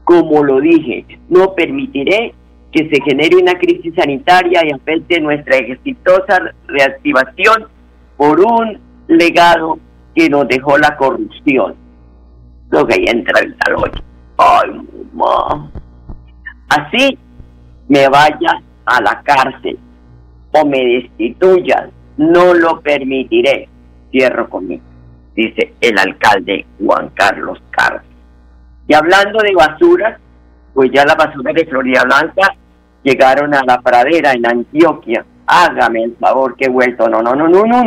Como 0.06 0.42
lo 0.42 0.62
dije, 0.62 1.06
no 1.28 1.54
permitiré 1.54 2.34
que 2.72 2.90
se 2.90 3.02
genere 3.02 3.36
una 3.36 3.56
crisis 3.56 3.94
sanitaria 3.94 4.62
y 4.66 4.72
afecte 4.72 5.20
nuestra 5.20 5.58
exitosa 5.58 6.54
reactivación 6.66 7.68
por 8.16 8.40
un 8.40 8.80
legado 9.10 9.80
que 10.16 10.30
nos 10.30 10.48
dejó 10.48 10.78
la 10.78 10.96
corrupción. 10.96 11.76
Lo 12.70 12.88
que 12.88 13.04
ya 13.04 13.12
entra 13.12 13.42
el 13.42 13.54
talón. 13.58 13.92
Ay, 14.38 14.70
mamá. 15.12 15.70
Así 16.70 17.18
me 17.90 18.08
vaya 18.08 18.62
a 18.86 19.02
la 19.02 19.22
cárcel 19.24 19.78
o 20.54 20.66
me 20.66 20.86
destituyan, 20.86 21.92
no 22.16 22.54
lo 22.54 22.80
permitiré. 22.80 23.68
Cierro 24.10 24.50
conmigo, 24.50 24.82
dice 25.36 25.74
el 25.82 25.98
alcalde 25.98 26.66
Juan 26.84 27.10
Carlos 27.14 27.62
Carlos. 27.72 28.04
Y 28.88 28.94
hablando 28.94 29.40
de 29.40 29.54
basuras, 29.54 30.20
pues 30.74 30.90
ya 30.92 31.06
las 31.06 31.16
basuras 31.16 31.54
de 31.54 31.66
Florida 31.66 32.04
Blanca 32.04 32.56
llegaron 33.04 33.54
a 33.54 33.64
la 33.64 33.80
pradera 33.82 34.34
en 34.34 34.46
Antioquia. 34.46 35.26
Hágame 35.46 36.04
el 36.04 36.16
favor 36.18 36.56
que 36.56 36.66
he 36.66 36.70
vuelto. 36.70 37.08
No, 37.08 37.22
no, 37.22 37.36
no, 37.36 37.48
no, 37.48 37.64
no. 37.66 37.84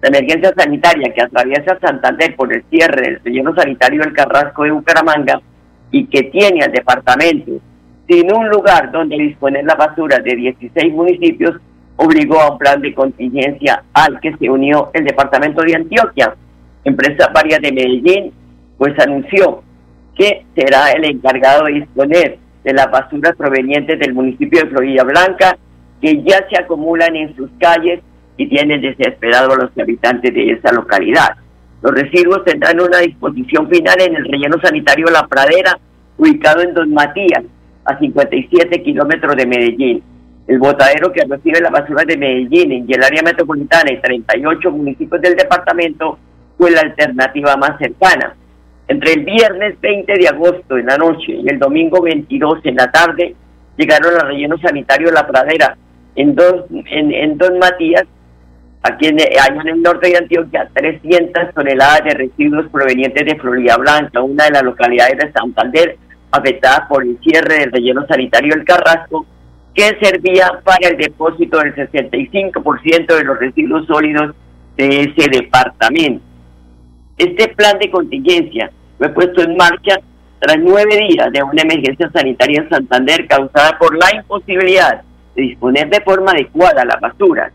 La 0.00 0.08
emergencia 0.08 0.52
sanitaria 0.56 1.12
que 1.14 1.22
atraviesa 1.22 1.78
Santander 1.80 2.36
por 2.36 2.52
el 2.52 2.62
cierre 2.70 3.02
del 3.02 3.20
relleno 3.24 3.54
sanitario 3.54 4.02
del 4.02 4.12
Carrasco 4.12 4.64
de 4.64 4.70
Bucaramanga 4.70 5.40
y 5.90 6.06
que 6.06 6.24
tiene 6.24 6.62
al 6.62 6.72
departamento 6.72 7.60
sin 8.08 8.32
un 8.32 8.48
lugar 8.48 8.90
donde 8.92 9.16
disponer 9.16 9.64
la 9.64 9.74
basura 9.74 10.18
de 10.18 10.36
16 10.36 10.92
municipios, 10.92 11.56
obligó 11.96 12.40
a 12.40 12.52
un 12.52 12.58
plan 12.58 12.80
de 12.80 12.94
contingencia 12.94 13.82
al 13.94 14.20
que 14.20 14.36
se 14.36 14.50
unió 14.50 14.90
el 14.92 15.04
departamento 15.04 15.62
de 15.62 15.74
Antioquia. 15.74 16.34
Empresa 16.84 17.30
varias 17.34 17.60
de 17.60 17.72
Medellín, 17.72 18.32
pues 18.78 18.98
anunció 18.98 19.62
que 20.16 20.44
será 20.54 20.92
el 20.92 21.04
encargado 21.04 21.64
de 21.64 21.72
disponer 21.72 22.38
de 22.62 22.72
las 22.72 22.90
basuras 22.90 23.34
provenientes 23.36 23.98
del 23.98 24.14
municipio 24.14 24.60
de 24.60 24.70
Florida 24.70 25.02
Blanca, 25.04 25.56
que 26.00 26.22
ya 26.22 26.46
se 26.48 26.58
acumulan 26.58 27.16
en 27.16 27.34
sus 27.36 27.50
calles 27.58 28.00
y 28.36 28.48
tienen 28.48 28.80
desesperado 28.80 29.52
a 29.52 29.56
los 29.56 29.78
habitantes 29.78 30.32
de 30.34 30.52
esa 30.52 30.72
localidad. 30.72 31.36
Los 31.82 31.92
residuos 31.92 32.44
tendrán 32.44 32.80
una 32.80 32.98
disposición 32.98 33.68
final 33.68 34.00
en 34.00 34.16
el 34.16 34.24
relleno 34.24 34.56
sanitario 34.62 35.06
La 35.10 35.26
Pradera, 35.26 35.78
ubicado 36.16 36.62
en 36.62 36.74
Don 36.74 36.92
Matías, 36.92 37.44
a 37.84 37.98
57 37.98 38.82
kilómetros 38.82 39.36
de 39.36 39.46
Medellín. 39.46 40.02
El 40.46 40.58
botadero 40.58 41.12
que 41.12 41.24
recibe 41.24 41.60
la 41.60 41.70
basura 41.70 42.04
de 42.06 42.16
Medellín 42.16 42.86
y 42.88 42.92
el 42.92 43.02
área 43.02 43.22
metropolitana 43.22 43.92
y 43.92 44.00
38 44.00 44.70
municipios 44.70 45.20
del 45.20 45.36
departamento 45.36 46.18
fue 46.56 46.70
la 46.70 46.80
alternativa 46.80 47.56
más 47.56 47.78
cercana. 47.78 48.34
Entre 48.86 49.14
el 49.14 49.24
viernes 49.24 49.80
20 49.80 50.12
de 50.12 50.28
agosto 50.28 50.76
en 50.76 50.86
la 50.86 50.98
noche 50.98 51.32
y 51.32 51.48
el 51.48 51.58
domingo 51.58 52.02
22 52.02 52.60
en 52.64 52.76
la 52.76 52.90
tarde 52.90 53.34
llegaron 53.76 54.14
al 54.14 54.28
relleno 54.28 54.58
sanitario 54.58 55.10
La 55.10 55.26
Pradera 55.26 55.76
en 56.16 56.34
Don, 56.34 56.64
en, 56.86 57.38
Don 57.38 57.58
Matías, 57.58 58.04
aquí 58.82 59.06
en, 59.06 59.20
allá 59.20 59.60
en 59.62 59.68
el 59.68 59.82
norte 59.82 60.08
de 60.08 60.18
Antioquia, 60.18 60.68
300 60.74 61.54
toneladas 61.54 62.04
de 62.04 62.10
residuos 62.10 62.68
provenientes 62.70 63.24
de 63.24 63.36
Florida 63.36 63.76
Blanca, 63.78 64.22
una 64.22 64.44
de 64.44 64.50
las 64.50 64.62
localidades 64.62 65.18
de 65.18 65.32
Santander 65.32 65.96
afectada 66.30 66.86
por 66.88 67.02
el 67.02 67.18
cierre 67.20 67.60
del 67.60 67.72
relleno 67.72 68.06
sanitario 68.06 68.54
del 68.54 68.64
Carrasco, 68.64 69.26
que 69.74 69.96
servía 70.00 70.60
para 70.62 70.88
el 70.88 70.96
depósito 70.96 71.58
del 71.58 71.74
65% 71.74 73.16
de 73.16 73.24
los 73.24 73.38
residuos 73.38 73.86
sólidos 73.86 74.34
de 74.76 75.00
ese 75.02 75.28
departamento. 75.30 76.33
Este 77.16 77.48
plan 77.48 77.78
de 77.78 77.90
contingencia 77.90 78.70
fue 78.98 79.08
puesto 79.10 79.42
en 79.42 79.56
marcha 79.56 80.00
tras 80.40 80.58
nueve 80.58 80.96
días 81.08 81.32
de 81.32 81.42
una 81.42 81.62
emergencia 81.62 82.10
sanitaria 82.12 82.62
en 82.62 82.68
Santander 82.68 83.26
causada 83.26 83.78
por 83.78 83.96
la 83.96 84.14
imposibilidad 84.14 85.02
de 85.34 85.42
disponer 85.42 85.88
de 85.88 86.00
forma 86.00 86.32
adecuada 86.32 86.84
la 86.84 86.96
basura, 86.96 87.50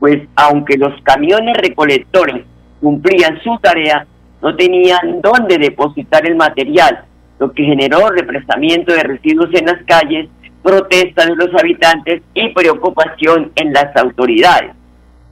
pues 0.00 0.22
aunque 0.36 0.76
los 0.76 1.00
camiones 1.02 1.56
recolectores 1.58 2.44
cumplían 2.80 3.40
su 3.42 3.56
tarea, 3.62 4.06
no 4.40 4.56
tenían 4.56 5.20
dónde 5.20 5.58
depositar 5.58 6.26
el 6.26 6.34
material 6.34 7.04
lo 7.42 7.52
que 7.52 7.64
generó 7.64 8.08
represamiento 8.08 8.92
de 8.92 9.02
residuos 9.02 9.50
en 9.54 9.66
las 9.66 9.82
calles, 9.84 10.28
protesta 10.62 11.26
de 11.26 11.34
los 11.34 11.48
habitantes 11.60 12.22
y 12.34 12.50
preocupación 12.50 13.50
en 13.56 13.72
las 13.72 13.96
autoridades. 13.96 14.70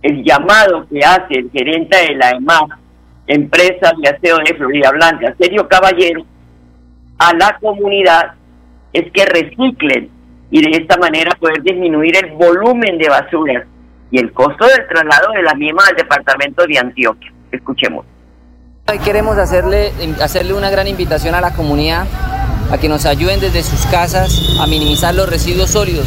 El 0.02 0.24
llamado 0.24 0.88
que 0.88 0.98
hace 1.04 1.34
el 1.38 1.50
gerente 1.52 1.96
de 1.96 2.16
la 2.16 2.30
EMAP, 2.30 2.70
empresa 3.26 3.92
de 4.02 4.08
aseo 4.08 4.38
de 4.38 4.54
Florida 4.54 4.90
Blanca, 4.90 5.34
Sergio 5.38 5.68
Caballero, 5.68 6.24
a 7.18 7.34
la 7.34 7.58
comunidad 7.60 8.34
es 8.92 9.10
que 9.12 9.24
reciclen 9.24 10.10
y 10.50 10.62
de 10.62 10.78
esta 10.78 10.96
manera 10.96 11.36
poder 11.38 11.62
disminuir 11.62 12.16
el 12.16 12.32
volumen 12.32 12.98
de 12.98 13.08
basura 13.08 13.66
y 14.10 14.18
el 14.18 14.32
costo 14.32 14.66
del 14.66 14.88
traslado 14.88 15.32
de 15.32 15.42
la 15.42 15.54
misma 15.54 15.82
al 15.88 15.96
departamento 15.96 16.66
de 16.66 16.78
Antioquia. 16.78 17.32
Escuchemos. 17.52 18.04
Hoy 18.90 18.98
queremos 18.98 19.38
hacerle, 19.38 19.92
hacerle 20.20 20.54
una 20.54 20.70
gran 20.70 20.88
invitación 20.88 21.34
a 21.34 21.40
la 21.40 21.52
comunidad 21.52 22.06
a 22.70 22.78
que 22.78 22.88
nos 22.88 23.04
ayuden 23.04 23.40
desde 23.40 23.62
sus 23.62 23.80
casas 23.86 24.40
a 24.58 24.66
minimizar 24.66 25.14
los 25.14 25.28
residuos 25.28 25.70
sólidos. 25.70 26.06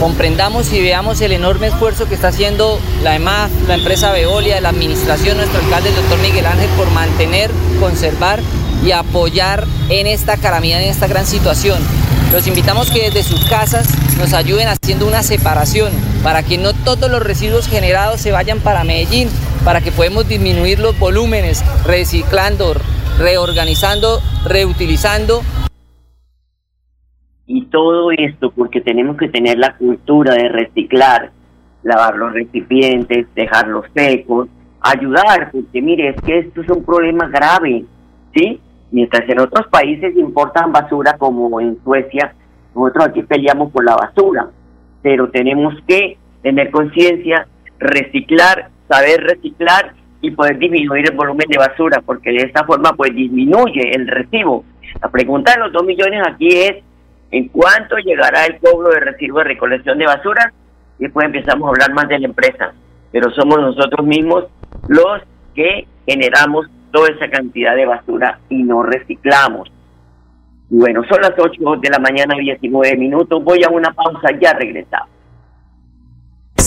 Comprendamos 0.00 0.72
y 0.72 0.80
veamos 0.80 1.20
el 1.20 1.32
enorme 1.32 1.68
esfuerzo 1.68 2.06
que 2.06 2.14
está 2.14 2.28
haciendo 2.28 2.78
la 3.02 3.16
EMAF, 3.16 3.50
la 3.66 3.74
empresa 3.74 4.12
Veolia, 4.12 4.60
la 4.60 4.68
administración, 4.70 5.36
nuestro 5.36 5.60
alcalde, 5.60 5.90
el 5.90 5.96
doctor 5.96 6.18
Miguel 6.20 6.46
Ángel, 6.46 6.68
por 6.76 6.90
mantener, 6.90 7.50
conservar 7.80 8.40
y 8.84 8.92
apoyar 8.92 9.66
en 9.88 10.06
esta 10.06 10.36
calamidad, 10.36 10.82
en 10.82 10.90
esta 10.90 11.06
gran 11.06 11.26
situación. 11.26 11.82
Los 12.32 12.46
invitamos 12.46 12.90
que 12.90 13.10
desde 13.10 13.22
sus 13.22 13.44
casas 13.44 13.86
nos 14.18 14.32
ayuden 14.32 14.68
haciendo 14.68 15.06
una 15.06 15.22
separación 15.22 15.92
para 16.22 16.42
que 16.42 16.58
no 16.58 16.72
todos 16.72 17.10
los 17.10 17.22
residuos 17.22 17.68
generados 17.68 18.20
se 18.20 18.32
vayan 18.32 18.60
para 18.60 18.84
Medellín, 18.84 19.30
para 19.64 19.80
que 19.80 19.92
podamos 19.92 20.28
disminuir 20.28 20.78
los 20.78 20.98
volúmenes, 20.98 21.64
reciclando, 21.84 22.74
reorganizando, 23.18 24.20
reutilizando. 24.44 25.42
Todo 27.76 28.10
esto 28.10 28.50
porque 28.52 28.80
tenemos 28.80 29.18
que 29.18 29.28
tener 29.28 29.58
la 29.58 29.76
cultura 29.76 30.32
de 30.34 30.48
reciclar, 30.48 31.30
lavar 31.82 32.16
los 32.16 32.32
recipientes, 32.32 33.26
dejarlos 33.34 33.84
secos, 33.94 34.48
ayudar, 34.80 35.50
porque 35.52 35.82
mire, 35.82 36.08
es 36.08 36.16
que 36.22 36.38
esto 36.38 36.62
es 36.62 36.70
un 36.70 36.82
problema 36.82 37.28
grave, 37.28 37.84
¿sí? 38.34 38.58
Mientras 38.90 39.28
en 39.28 39.40
otros 39.40 39.66
países 39.66 40.16
importan 40.16 40.72
basura 40.72 41.18
como 41.18 41.60
en 41.60 41.76
Suecia, 41.84 42.34
nosotros 42.74 43.08
aquí 43.08 43.22
peleamos 43.24 43.70
por 43.70 43.84
la 43.84 43.94
basura, 43.94 44.48
pero 45.02 45.28
tenemos 45.28 45.74
que 45.86 46.16
tener 46.40 46.70
conciencia, 46.70 47.46
reciclar 47.78 48.70
saber 48.88 49.20
reciclar 49.20 49.92
y 50.22 50.30
poder 50.30 50.56
disminuir 50.56 51.10
el 51.10 51.14
volumen 51.14 51.46
de 51.46 51.58
basura, 51.58 52.00
porque 52.06 52.30
de 52.30 52.38
esta 52.38 52.64
forma 52.64 52.94
pues 52.94 53.14
disminuye 53.14 53.94
el 53.94 54.08
recibo. 54.08 54.64
La 55.02 55.10
pregunta 55.10 55.52
de 55.52 55.58
los 55.58 55.74
dos 55.74 55.84
millones 55.84 56.22
aquí 56.26 56.48
es, 56.48 56.85
¿en 57.36 57.48
cuánto 57.48 57.96
llegará 57.98 58.46
el 58.46 58.58
cobro 58.58 58.90
de 58.90 59.00
recibo 59.00 59.38
de 59.38 59.44
recolección 59.44 59.98
de 59.98 60.06
basura? 60.06 60.52
Y 60.98 61.04
después 61.04 61.26
empezamos 61.26 61.66
a 61.66 61.70
hablar 61.70 61.92
más 61.92 62.08
de 62.08 62.18
la 62.18 62.26
empresa, 62.26 62.72
pero 63.12 63.30
somos 63.32 63.60
nosotros 63.60 64.06
mismos 64.06 64.44
los 64.88 65.22
que 65.54 65.86
generamos 66.06 66.66
toda 66.92 67.08
esa 67.10 67.28
cantidad 67.28 67.76
de 67.76 67.84
basura 67.84 68.38
y 68.48 68.62
no 68.62 68.82
reciclamos. 68.82 69.70
Bueno, 70.70 71.02
son 71.08 71.20
las 71.20 71.34
8 71.38 71.60
de 71.80 71.90
la 71.90 71.98
mañana, 71.98 72.34
19 72.36 72.96
minutos. 72.96 73.44
Voy 73.44 73.62
a 73.62 73.68
una 73.68 73.92
pausa, 73.92 74.30
ya 74.40 74.54
regresamos. 74.54 75.10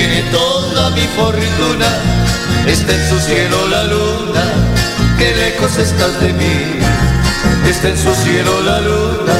Tiene 0.00 0.22
toda 0.30 0.88
mi 0.92 1.02
fortuna, 1.14 1.90
está 2.66 2.94
en 2.94 3.04
su 3.10 3.18
cielo 3.18 3.68
la 3.68 3.84
luna, 3.84 4.44
qué 5.18 5.34
lejos 5.36 5.76
estás 5.76 6.18
de 6.22 6.32
mí, 6.32 6.80
está 7.68 7.90
en 7.90 7.98
su 7.98 8.14
cielo 8.14 8.62
la 8.64 8.80
luna, 8.80 9.36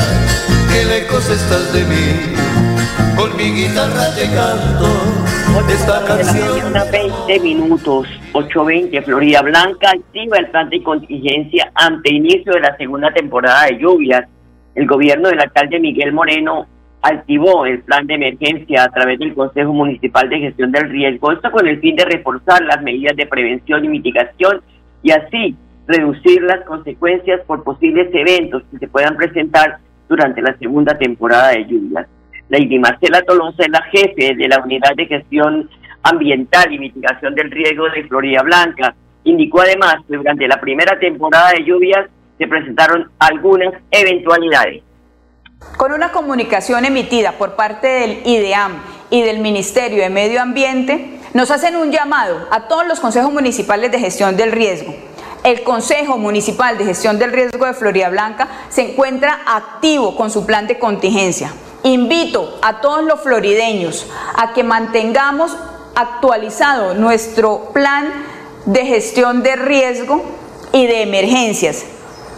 qué 0.70 0.84
lejos 0.84 1.30
estás 1.30 1.72
de 1.72 1.82
mí, 1.84 3.16
con 3.16 3.34
mi 3.38 3.44
guitarra 3.44 4.14
te 4.14 4.26
canto 4.34 4.86
esta 5.72 6.04
canción. 6.04 6.74
20 6.92 7.40
minutos, 7.40 8.06
8.20, 8.34 9.02
Florida 9.02 9.40
Blanca 9.40 9.92
activa 9.92 10.36
el 10.36 10.50
plan 10.50 10.68
de 10.68 10.82
contingencia 10.82 11.72
ante 11.74 12.12
inicio 12.12 12.52
de 12.52 12.60
la 12.60 12.76
segunda 12.76 13.10
temporada 13.14 13.64
de 13.64 13.78
lluvias. 13.78 14.28
El 14.74 14.86
gobierno 14.86 15.30
del 15.30 15.40
alcalde 15.40 15.80
Miguel 15.80 16.12
Moreno 16.12 16.66
activó 17.02 17.64
el 17.64 17.80
plan 17.82 18.06
de 18.06 18.14
emergencia 18.14 18.84
a 18.84 18.88
través 18.88 19.18
del 19.18 19.34
Consejo 19.34 19.72
Municipal 19.72 20.28
de 20.28 20.40
Gestión 20.40 20.72
del 20.72 20.90
Riesgo, 20.90 21.32
esto 21.32 21.50
con 21.50 21.66
el 21.66 21.80
fin 21.80 21.96
de 21.96 22.04
reforzar 22.04 22.62
las 22.62 22.82
medidas 22.82 23.16
de 23.16 23.26
prevención 23.26 23.84
y 23.84 23.88
mitigación 23.88 24.60
y 25.02 25.10
así 25.12 25.56
reducir 25.86 26.42
las 26.42 26.60
consecuencias 26.66 27.40
por 27.46 27.64
posibles 27.64 28.08
eventos 28.12 28.62
que 28.70 28.78
se 28.78 28.88
puedan 28.88 29.16
presentar 29.16 29.78
durante 30.08 30.42
la 30.42 30.56
segunda 30.58 30.96
temporada 30.96 31.50
de 31.50 31.66
lluvias. 31.66 32.06
Lady 32.48 32.78
Marcela 32.78 33.22
Tolosa 33.22 33.62
es 33.62 33.70
la 33.70 33.82
jefe 33.82 34.34
de 34.34 34.48
la 34.48 34.58
Unidad 34.58 34.94
de 34.96 35.06
Gestión 35.06 35.70
Ambiental 36.02 36.72
y 36.72 36.78
Mitigación 36.78 37.34
del 37.34 37.50
Riesgo 37.50 37.88
de 37.90 38.04
Florida 38.04 38.42
Blanca. 38.42 38.94
Indicó 39.24 39.60
además 39.60 39.96
que 40.08 40.16
durante 40.16 40.48
la 40.48 40.60
primera 40.60 40.98
temporada 40.98 41.52
de 41.52 41.64
lluvias 41.64 42.08
se 42.38 42.48
presentaron 42.48 43.08
algunas 43.18 43.74
eventualidades. 43.90 44.82
Con 45.76 45.92
una 45.92 46.12
comunicación 46.12 46.84
emitida 46.84 47.38
por 47.38 47.56
parte 47.56 47.86
del 47.86 48.26
IDEAM 48.26 48.82
y 49.08 49.22
del 49.22 49.40
Ministerio 49.40 50.02
de 50.02 50.10
Medio 50.10 50.42
Ambiente, 50.42 51.20
nos 51.32 51.50
hacen 51.50 51.76
un 51.76 51.90
llamado 51.90 52.48
a 52.50 52.68
todos 52.68 52.86
los 52.86 53.00
consejos 53.00 53.32
municipales 53.32 53.90
de 53.90 53.98
gestión 53.98 54.36
del 54.36 54.52
riesgo. 54.52 54.94
El 55.42 55.62
Consejo 55.62 56.18
Municipal 56.18 56.76
de 56.76 56.84
Gestión 56.84 57.18
del 57.18 57.32
Riesgo 57.32 57.64
de 57.64 57.72
Florida 57.72 58.10
Blanca 58.10 58.46
se 58.68 58.90
encuentra 58.90 59.40
activo 59.46 60.16
con 60.16 60.30
su 60.30 60.44
plan 60.44 60.66
de 60.66 60.78
contingencia. 60.78 61.54
Invito 61.82 62.58
a 62.60 62.82
todos 62.82 63.02
los 63.04 63.20
florideños 63.20 64.06
a 64.36 64.52
que 64.52 64.62
mantengamos 64.62 65.56
actualizado 65.94 66.92
nuestro 66.92 67.70
plan 67.72 68.12
de 68.66 68.84
gestión 68.84 69.42
de 69.42 69.56
riesgo 69.56 70.22
y 70.72 70.86
de 70.86 71.02
emergencias 71.02 71.86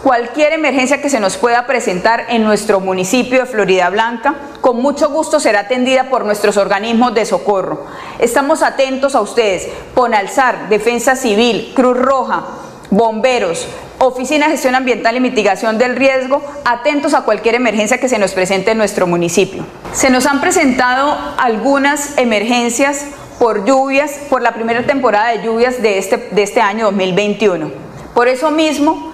cualquier 0.03 0.51
emergencia 0.51 1.01
que 1.01 1.09
se 1.09 1.21
nos 1.21 1.37
pueda 1.37 1.65
presentar 1.65 2.25
en 2.27 2.43
nuestro 2.43 2.81
municipio 2.81 3.39
de 3.39 3.45
Florida 3.45 3.89
Blanca, 3.89 4.35
con 4.59 4.81
mucho 4.81 5.09
gusto 5.09 5.39
será 5.39 5.61
atendida 5.61 6.09
por 6.09 6.25
nuestros 6.25 6.57
organismos 6.57 7.15
de 7.15 7.25
socorro. 7.25 7.85
Estamos 8.19 8.63
atentos 8.63 9.15
a 9.15 9.21
ustedes, 9.21 9.69
Ponalzar, 9.95 10.67
Defensa 10.67 11.15
Civil, 11.15 11.71
Cruz 11.73 11.97
Roja, 11.97 12.43
bomberos, 12.89 13.65
Oficina 13.97 14.47
de 14.47 14.51
Gestión 14.51 14.75
Ambiental 14.75 15.15
y 15.15 15.21
Mitigación 15.21 15.77
del 15.77 15.95
Riesgo, 15.95 16.41
atentos 16.65 17.13
a 17.13 17.21
cualquier 17.21 17.55
emergencia 17.55 17.97
que 17.97 18.09
se 18.09 18.19
nos 18.19 18.33
presente 18.33 18.71
en 18.71 18.77
nuestro 18.79 19.07
municipio. 19.07 19.65
Se 19.93 20.09
nos 20.09 20.25
han 20.25 20.41
presentado 20.41 21.17
algunas 21.37 22.17
emergencias 22.17 23.05
por 23.39 23.63
lluvias, 23.63 24.11
por 24.29 24.41
la 24.41 24.53
primera 24.53 24.85
temporada 24.85 25.29
de 25.29 25.43
lluvias 25.43 25.81
de 25.81 25.97
este, 25.97 26.17
de 26.17 26.43
este 26.43 26.59
año 26.59 26.87
2021. 26.87 27.71
Por 28.13 28.27
eso 28.27 28.51
mismo, 28.51 29.12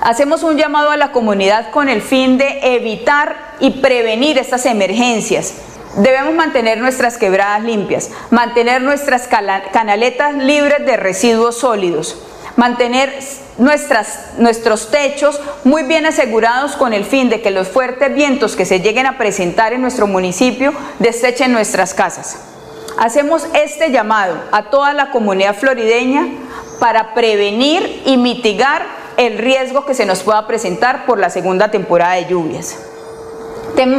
Hacemos 0.00 0.44
un 0.44 0.56
llamado 0.56 0.90
a 0.90 0.96
la 0.96 1.10
comunidad 1.10 1.70
con 1.70 1.88
el 1.88 2.02
fin 2.02 2.38
de 2.38 2.76
evitar 2.76 3.36
y 3.58 3.70
prevenir 3.70 4.38
estas 4.38 4.64
emergencias. 4.66 5.54
Debemos 5.96 6.34
mantener 6.34 6.78
nuestras 6.78 7.18
quebradas 7.18 7.64
limpias, 7.64 8.10
mantener 8.30 8.80
nuestras 8.82 9.26
canaletas 9.26 10.34
libres 10.34 10.86
de 10.86 10.96
residuos 10.96 11.58
sólidos, 11.58 12.16
mantener 12.54 13.12
nuestros 13.58 14.90
techos 14.90 15.40
muy 15.64 15.82
bien 15.82 16.06
asegurados 16.06 16.76
con 16.76 16.92
el 16.92 17.04
fin 17.04 17.28
de 17.28 17.40
que 17.40 17.50
los 17.50 17.66
fuertes 17.66 18.14
vientos 18.14 18.54
que 18.54 18.66
se 18.66 18.80
lleguen 18.80 19.06
a 19.06 19.18
presentar 19.18 19.72
en 19.72 19.82
nuestro 19.82 20.06
municipio 20.06 20.72
desechen 21.00 21.50
nuestras 21.52 21.94
casas. 21.94 22.38
Hacemos 22.98 23.46
este 23.54 23.90
llamado 23.90 24.36
a 24.52 24.70
toda 24.70 24.92
la 24.92 25.10
comunidad 25.10 25.56
florideña 25.56 26.28
para 26.78 27.14
prevenir 27.14 28.02
y 28.06 28.16
mitigar 28.16 28.97
el 29.18 29.36
riesgo 29.36 29.84
que 29.84 29.92
se 29.94 30.06
nos 30.06 30.22
pueda 30.22 30.46
presentar 30.46 31.04
por 31.04 31.18
la 31.18 31.28
segunda 31.28 31.70
temporada 31.70 32.14
de 32.14 32.26
lluvias. 32.26 32.78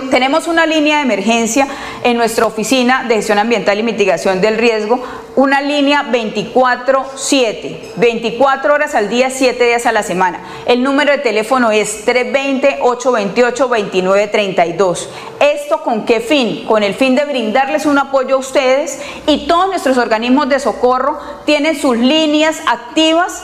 tenemos 0.10 0.48
una 0.48 0.66
línea 0.66 0.98
de 0.98 1.04
emergencia 1.04 1.68
en 2.04 2.18
nuestra 2.18 2.46
oficina 2.46 3.06
de 3.08 3.16
gestión 3.16 3.38
ambiental 3.38 3.80
y 3.80 3.84
mitigación 3.84 4.42
del 4.42 4.58
riesgo, 4.58 5.02
una 5.36 5.62
línea 5.62 6.06
24-7, 6.12 7.78
24 7.98 8.74
horas 8.74 8.96
al 8.96 9.10
día, 9.10 9.30
7 9.30 9.64
días 9.64 9.86
a 9.86 9.92
la 9.92 10.04
semana. 10.04 10.40
El 10.66 10.84
número 10.84 11.12
de 11.12 11.18
teléfono 11.20 11.72
es 11.72 12.06
320-828-2932. 12.08 15.08
¿Esto 15.40 15.84
con 15.84 16.06
qué 16.06 16.22
fin? 16.22 16.66
Con 16.66 16.84
el 16.84 16.94
fin 16.94 17.16
de 17.16 17.26
brindarles 17.26 17.86
un 17.86 18.00
apoyo 18.00 18.36
a 18.36 18.40
ustedes 18.40 19.02
y 19.28 19.48
todos 19.48 19.68
nuestros 19.68 19.98
organismos 19.98 20.50
de 20.50 20.60
socorro 20.60 21.20
tienen 21.46 21.80
sus 21.80 21.98
líneas 21.98 22.62
activas 22.68 23.44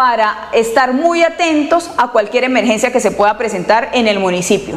para 0.00 0.48
estar 0.54 0.94
muy 0.94 1.22
atentos 1.22 1.94
a 1.98 2.10
cualquier 2.10 2.44
emergencia 2.44 2.90
que 2.90 3.00
se 3.00 3.10
pueda 3.10 3.36
presentar 3.36 3.90
en 3.92 4.08
el 4.08 4.18
municipio. 4.18 4.76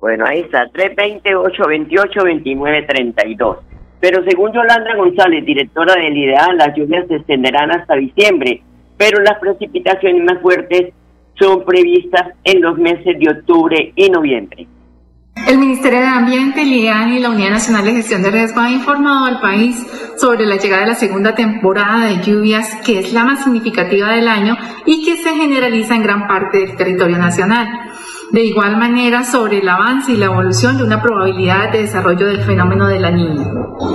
Bueno, 0.00 0.24
ahí 0.26 0.40
está, 0.40 0.66
320-828-2932. 0.72 3.58
Pero 4.00 4.24
según 4.24 4.52
Yolanda 4.52 4.96
González, 4.96 5.44
directora 5.44 5.94
del 5.94 6.16
IDEAL, 6.16 6.56
las 6.56 6.74
lluvias 6.74 7.06
se 7.06 7.14
extenderán 7.14 7.70
hasta 7.70 7.94
diciembre, 7.94 8.60
pero 8.96 9.20
las 9.20 9.38
precipitaciones 9.38 10.24
más 10.24 10.42
fuertes 10.42 10.92
son 11.38 11.64
previstas 11.64 12.34
en 12.42 12.62
los 12.62 12.76
meses 12.76 13.20
de 13.20 13.30
octubre 13.30 13.92
y 13.94 14.10
noviembre. 14.10 14.66
El 15.46 15.58
Ministerio 15.58 16.00
de 16.00 16.06
Ambiente, 16.06 16.62
el 16.62 16.72
IDEAN 16.72 17.12
y 17.12 17.18
la 17.18 17.30
Unidad 17.30 17.50
Nacional 17.50 17.84
de 17.84 17.92
Gestión 17.92 18.22
de 18.22 18.30
Riesgo 18.30 18.60
han 18.60 18.72
informado 18.72 19.24
al 19.24 19.40
país 19.40 19.84
sobre 20.16 20.46
la 20.46 20.56
llegada 20.56 20.82
de 20.82 20.88
la 20.88 20.94
segunda 20.94 21.34
temporada 21.34 22.06
de 22.06 22.22
lluvias, 22.22 22.68
que 22.84 23.00
es 23.00 23.12
la 23.12 23.24
más 23.24 23.44
significativa 23.44 24.10
del 24.10 24.28
año 24.28 24.56
y 24.86 25.04
que 25.04 25.16
se 25.16 25.30
generaliza 25.30 25.94
en 25.96 26.02
gran 26.02 26.26
parte 26.28 26.58
del 26.58 26.76
territorio 26.76 27.18
nacional. 27.18 27.66
De 28.30 28.44
igual 28.44 28.76
manera, 28.76 29.24
sobre 29.24 29.58
el 29.58 29.68
avance 29.68 30.12
y 30.12 30.16
la 30.16 30.26
evolución 30.26 30.76
de 30.76 30.84
una 30.84 31.02
probabilidad 31.02 31.72
de 31.72 31.82
desarrollo 31.82 32.26
del 32.26 32.42
fenómeno 32.42 32.86
de 32.86 33.00
la 33.00 33.10
niña. 33.10 33.46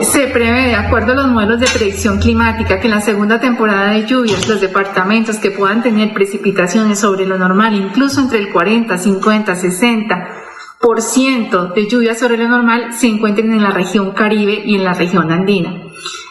Se 0.02 0.28
prevé, 0.28 0.68
de 0.68 0.76
acuerdo 0.76 1.14
a 1.14 1.16
los 1.16 1.28
modelos 1.28 1.60
de 1.60 1.68
predicción 1.68 2.20
climática, 2.20 2.80
que 2.80 2.88
en 2.88 2.96
la 2.96 3.02
segunda 3.02 3.40
temporada 3.40 3.92
de 3.92 4.06
lluvias 4.06 4.50
los 4.50 4.60
departamentos 4.60 5.38
que 5.38 5.52
puedan 5.52 5.84
tener 5.84 6.14
precipitaciones 6.14 7.00
sobre 7.00 7.26
lo 7.26 7.38
normal, 7.38 7.76
incluso 7.76 8.20
entre 8.20 8.40
el 8.40 8.52
40, 8.52 8.98
50, 8.98 9.56
60, 9.56 10.16
por 10.16 10.34
ciento 10.34 10.45
de 10.86 11.88
lluvias 11.88 12.20
sobre 12.20 12.38
lo 12.38 12.48
normal 12.48 12.94
se 12.94 13.08
encuentren 13.08 13.52
en 13.52 13.64
la 13.64 13.72
región 13.72 14.12
Caribe 14.12 14.62
y 14.64 14.76
en 14.76 14.84
la 14.84 14.94
región 14.94 15.32
andina. 15.32 15.82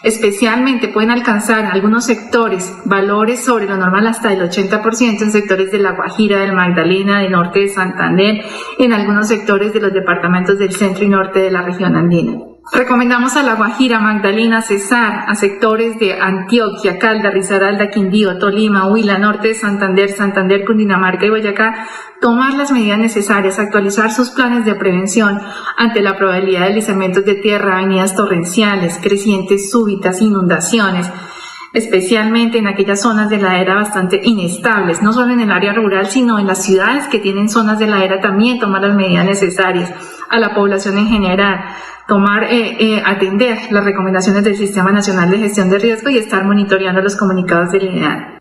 Especialmente 0.04 0.86
pueden 0.86 1.10
alcanzar 1.10 1.64
algunos 1.64 2.06
sectores 2.06 2.72
valores 2.84 3.44
sobre 3.44 3.66
lo 3.66 3.76
normal 3.76 4.06
hasta 4.06 4.32
el 4.32 4.48
80% 4.48 5.22
en 5.22 5.32
sectores 5.32 5.72
de 5.72 5.80
La 5.80 5.96
Guajira, 5.96 6.38
del 6.38 6.52
Magdalena, 6.52 7.20
del 7.20 7.32
norte 7.32 7.60
de 7.60 7.68
Santander, 7.68 8.44
en 8.78 8.92
algunos 8.92 9.26
sectores 9.26 9.72
de 9.72 9.80
los 9.80 9.92
departamentos 9.92 10.56
del 10.56 10.72
centro 10.72 11.04
y 11.04 11.08
norte 11.08 11.40
de 11.40 11.50
la 11.50 11.62
región 11.62 11.96
andina. 11.96 12.53
Recomendamos 12.72 13.36
a 13.36 13.42
La 13.42 13.54
Guajira, 13.54 14.00
Magdalena, 14.00 14.62
Cesar, 14.62 15.26
a 15.28 15.34
sectores 15.34 15.98
de 15.98 16.18
Antioquia, 16.18 16.98
Calda, 16.98 17.30
Risaralda, 17.30 17.90
Quindío, 17.90 18.38
Tolima, 18.38 18.88
Huila, 18.88 19.18
Norte 19.18 19.48
de 19.48 19.54
Santander, 19.54 20.10
Santander, 20.10 20.64
Cundinamarca 20.64 21.26
y 21.26 21.30
Boyacá, 21.30 21.86
tomar 22.20 22.54
las 22.54 22.72
medidas 22.72 22.98
necesarias, 22.98 23.58
actualizar 23.58 24.10
sus 24.10 24.30
planes 24.30 24.64
de 24.64 24.74
prevención 24.74 25.40
ante 25.76 26.00
la 26.00 26.16
probabilidad 26.16 26.62
de 26.62 26.66
deslizamientos 26.68 27.24
de 27.26 27.34
tierra, 27.34 27.78
avenidas 27.78 28.16
torrenciales, 28.16 28.98
crecientes 29.00 29.70
súbitas, 29.70 30.22
inundaciones, 30.22 31.10
especialmente 31.74 32.58
en 32.58 32.66
aquellas 32.66 33.02
zonas 33.02 33.28
de 33.28 33.38
ladera 33.38 33.74
bastante 33.74 34.20
inestables, 34.22 35.02
no 35.02 35.12
solo 35.12 35.32
en 35.32 35.40
el 35.40 35.52
área 35.52 35.74
rural, 35.74 36.06
sino 36.06 36.38
en 36.38 36.46
las 36.46 36.64
ciudades 36.64 37.08
que 37.08 37.18
tienen 37.18 37.48
zonas 37.48 37.78
de 37.78 37.88
ladera 37.88 38.20
también 38.20 38.58
tomar 38.58 38.80
las 38.80 38.94
medidas 38.94 39.26
necesarias 39.26 39.92
a 40.30 40.38
la 40.38 40.54
población 40.54 40.96
en 40.96 41.08
general 41.08 41.64
tomar, 42.06 42.44
eh, 42.44 42.76
eh, 42.78 43.02
atender 43.04 43.56
las 43.70 43.84
recomendaciones 43.84 44.44
del 44.44 44.54
Sistema 44.54 44.92
Nacional 44.92 45.30
de 45.30 45.38
Gestión 45.38 45.70
de 45.70 45.78
Riesgo 45.78 46.10
y 46.10 46.18
estar 46.18 46.44
monitoreando 46.44 47.00
los 47.00 47.16
comunicados 47.16 47.72
del 47.72 47.84
INEAL. 47.84 48.38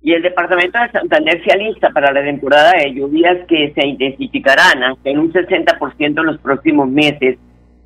Y 0.00 0.14
el 0.14 0.22
Departamento 0.22 0.78
de 0.80 0.90
Santander 0.90 1.40
se 1.44 1.52
alista 1.52 1.90
para 1.90 2.12
la 2.12 2.24
temporada 2.24 2.72
de 2.72 2.92
lluvias 2.92 3.46
que 3.46 3.72
se 3.72 3.86
intensificarán 3.86 4.96
en 5.04 5.18
un 5.18 5.32
60% 5.32 6.20
en 6.20 6.26
los 6.26 6.40
próximos 6.40 6.88
meses. 6.88 7.38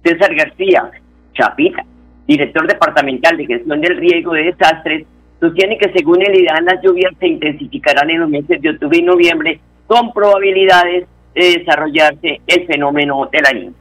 César 0.02 0.34
García, 0.34 0.90
Chapita, 1.34 1.84
director 2.26 2.66
departamental 2.66 3.36
de 3.36 3.46
gestión 3.46 3.80
del 3.80 3.96
riesgo 3.96 4.32
de 4.32 4.44
desastres, 4.44 5.06
sostiene 5.40 5.78
que 5.78 5.92
según 5.92 6.22
el 6.22 6.34
IDAN 6.34 6.64
las 6.64 6.82
lluvias 6.82 7.12
se 7.18 7.28
intensificarán 7.28 8.10
en 8.10 8.20
los 8.20 8.28
meses 8.28 8.60
de 8.60 8.70
octubre 8.70 8.98
y 8.98 9.02
noviembre 9.02 9.60
con 9.86 10.12
probabilidades 10.12 11.06
de 11.34 11.58
desarrollarse 11.58 12.40
el 12.46 12.66
fenómeno 12.66 13.28
de 13.30 13.40
la 13.40 13.52
niña. 13.52 13.72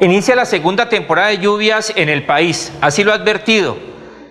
Inicia 0.00 0.36
la 0.36 0.44
segunda 0.44 0.88
temporada 0.88 1.28
de 1.28 1.38
lluvias 1.38 1.92
en 1.96 2.08
el 2.08 2.24
país, 2.24 2.76
así 2.80 3.04
lo 3.04 3.12
ha 3.12 3.16
advertido 3.16 3.76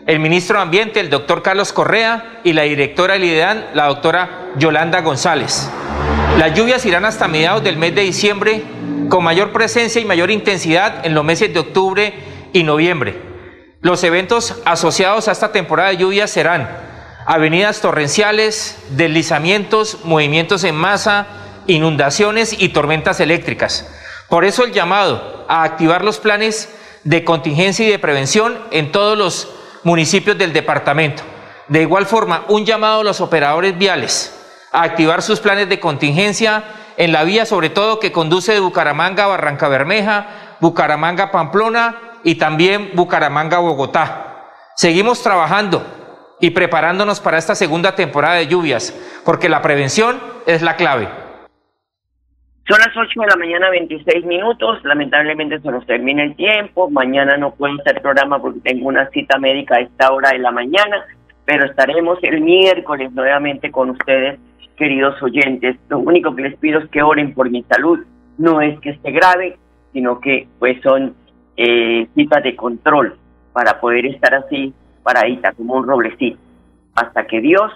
el 0.07 0.19
ministro 0.19 0.55
de 0.55 0.63
Ambiente, 0.63 1.01
el 1.01 1.09
doctor 1.09 1.43
Carlos 1.43 1.73
Correa, 1.73 2.39
y 2.45 2.53
la 2.53 2.63
directora 2.63 3.15
del 3.15 3.25
IDEAN, 3.25 3.65
la 3.73 3.87
doctora 3.87 4.53
Yolanda 4.57 5.01
González. 5.01 5.69
Las 6.39 6.53
lluvias 6.53 6.85
irán 6.85 7.03
hasta 7.03 7.27
mediados 7.27 7.61
del 7.61 7.75
mes 7.75 7.93
de 7.93 8.03
diciembre, 8.03 8.61
con 9.09 9.21
mayor 9.21 9.51
presencia 9.51 10.01
y 10.01 10.05
mayor 10.05 10.31
intensidad 10.31 11.05
en 11.05 11.13
los 11.13 11.25
meses 11.25 11.53
de 11.53 11.59
octubre 11.59 12.13
y 12.53 12.63
noviembre. 12.63 13.26
Los 13.81 14.03
eventos 14.03 14.55
asociados 14.65 15.27
a 15.27 15.31
esta 15.31 15.51
temporada 15.51 15.89
de 15.89 15.97
lluvias 15.97 16.31
serán 16.31 16.67
avenidas 17.27 17.79
torrenciales, 17.79 18.75
deslizamientos, 18.89 19.99
movimientos 20.03 20.63
en 20.63 20.75
masa, 20.75 21.27
inundaciones 21.67 22.55
y 22.59 22.69
tormentas 22.69 23.19
eléctricas. 23.19 23.87
Por 24.29 24.45
eso 24.45 24.63
el 24.63 24.71
llamado 24.71 25.45
a 25.47 25.63
activar 25.63 26.03
los 26.03 26.17
planes 26.17 26.69
de 27.03 27.23
contingencia 27.23 27.85
y 27.85 27.91
de 27.91 27.99
prevención 27.99 28.57
en 28.71 28.91
todos 28.91 29.15
los 29.15 29.47
municipios 29.83 30.37
del 30.39 30.53
departamento. 30.53 31.21
De 31.67 31.81
igual 31.81 32.07
forma, 32.07 32.45
un 32.47 32.65
llamado 32.65 33.01
a 33.01 33.03
los 33.03 33.21
operadores 33.21 33.77
viales 33.77 34.33
a 34.71 34.81
activar 34.81 35.21
sus 35.21 35.39
planes 35.39 35.69
de 35.69 35.79
contingencia 35.79 36.63
en 36.97 37.11
la 37.11 37.23
vía, 37.23 37.45
sobre 37.45 37.69
todo 37.69 37.99
que 37.99 38.11
conduce 38.11 38.53
de 38.53 38.59
Bucaramanga 38.59 39.25
a 39.25 39.27
Barranca 39.27 39.67
Bermeja, 39.67 40.55
Bucaramanga 40.59 41.31
Pamplona 41.31 42.06
y 42.27 42.35
también 42.35 42.89
Bucaramanga 42.93 43.55
a 43.55 43.61
Bogotá. 43.61 44.49
Seguimos 44.75 45.23
trabajando 45.23 45.81
y 46.41 46.49
preparándonos 46.49 47.21
para 47.21 47.37
esta 47.37 47.55
segunda 47.55 47.95
temporada 47.95 48.35
de 48.35 48.47
lluvias, 48.47 48.91
porque 49.23 49.47
la 49.47 49.61
prevención 49.61 50.19
es 50.45 50.61
la 50.61 50.75
clave. 50.75 51.07
Son 52.67 52.79
las 52.79 52.89
8 52.97 53.21
de 53.21 53.27
la 53.27 53.37
mañana, 53.37 53.69
26 53.69 54.25
minutos. 54.25 54.83
Lamentablemente 54.83 55.61
se 55.61 55.71
nos 55.71 55.85
termina 55.85 56.21
el 56.21 56.35
tiempo. 56.35 56.89
Mañana 56.89 57.37
no 57.37 57.55
puedo 57.55 57.79
hacer 57.79 58.01
programa 58.01 58.41
porque 58.41 58.59
tengo 58.59 58.89
una 58.89 59.09
cita 59.11 59.37
médica 59.39 59.77
a 59.77 59.79
esta 59.83 60.11
hora 60.11 60.31
de 60.31 60.39
la 60.39 60.51
mañana, 60.51 61.05
pero 61.45 61.65
estaremos 61.65 62.19
el 62.23 62.41
miércoles 62.41 63.09
nuevamente 63.13 63.71
con 63.71 63.91
ustedes, 63.91 64.37
queridos 64.75 65.15
oyentes. 65.23 65.77
Lo 65.87 65.99
único 65.99 66.35
que 66.35 66.41
les 66.41 66.57
pido 66.59 66.81
es 66.81 66.89
que 66.89 67.01
oren 67.01 67.33
por 67.33 67.49
mi 67.49 67.63
salud. 67.69 67.99
No 68.37 68.59
es 68.59 68.77
que 68.81 68.89
esté 68.89 69.11
grave, 69.11 69.57
sino 69.93 70.19
que 70.19 70.45
pues 70.59 70.81
son 70.81 71.15
eh, 71.57 72.07
citas 72.15 72.43
de 72.43 72.55
control 72.55 73.17
para 73.51 73.79
poder 73.79 74.05
estar 74.05 74.33
así 74.35 74.73
paradita 75.03 75.53
como 75.53 75.75
un 75.75 75.87
roblecito 75.87 76.39
hasta 76.95 77.25
que 77.25 77.41
Dios 77.41 77.71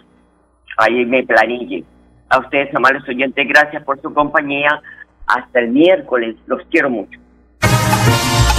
ahí 0.77 1.05
me 1.05 1.23
planille. 1.23 1.83
A 2.29 2.39
ustedes, 2.39 2.73
amables 2.73 3.07
oyentes, 3.07 3.47
gracias 3.47 3.83
por 3.83 4.01
su 4.01 4.13
compañía. 4.13 4.81
Hasta 5.27 5.59
el 5.59 5.69
miércoles. 5.69 6.35
Los 6.47 6.61
quiero 6.69 6.89
mucho. 6.89 7.19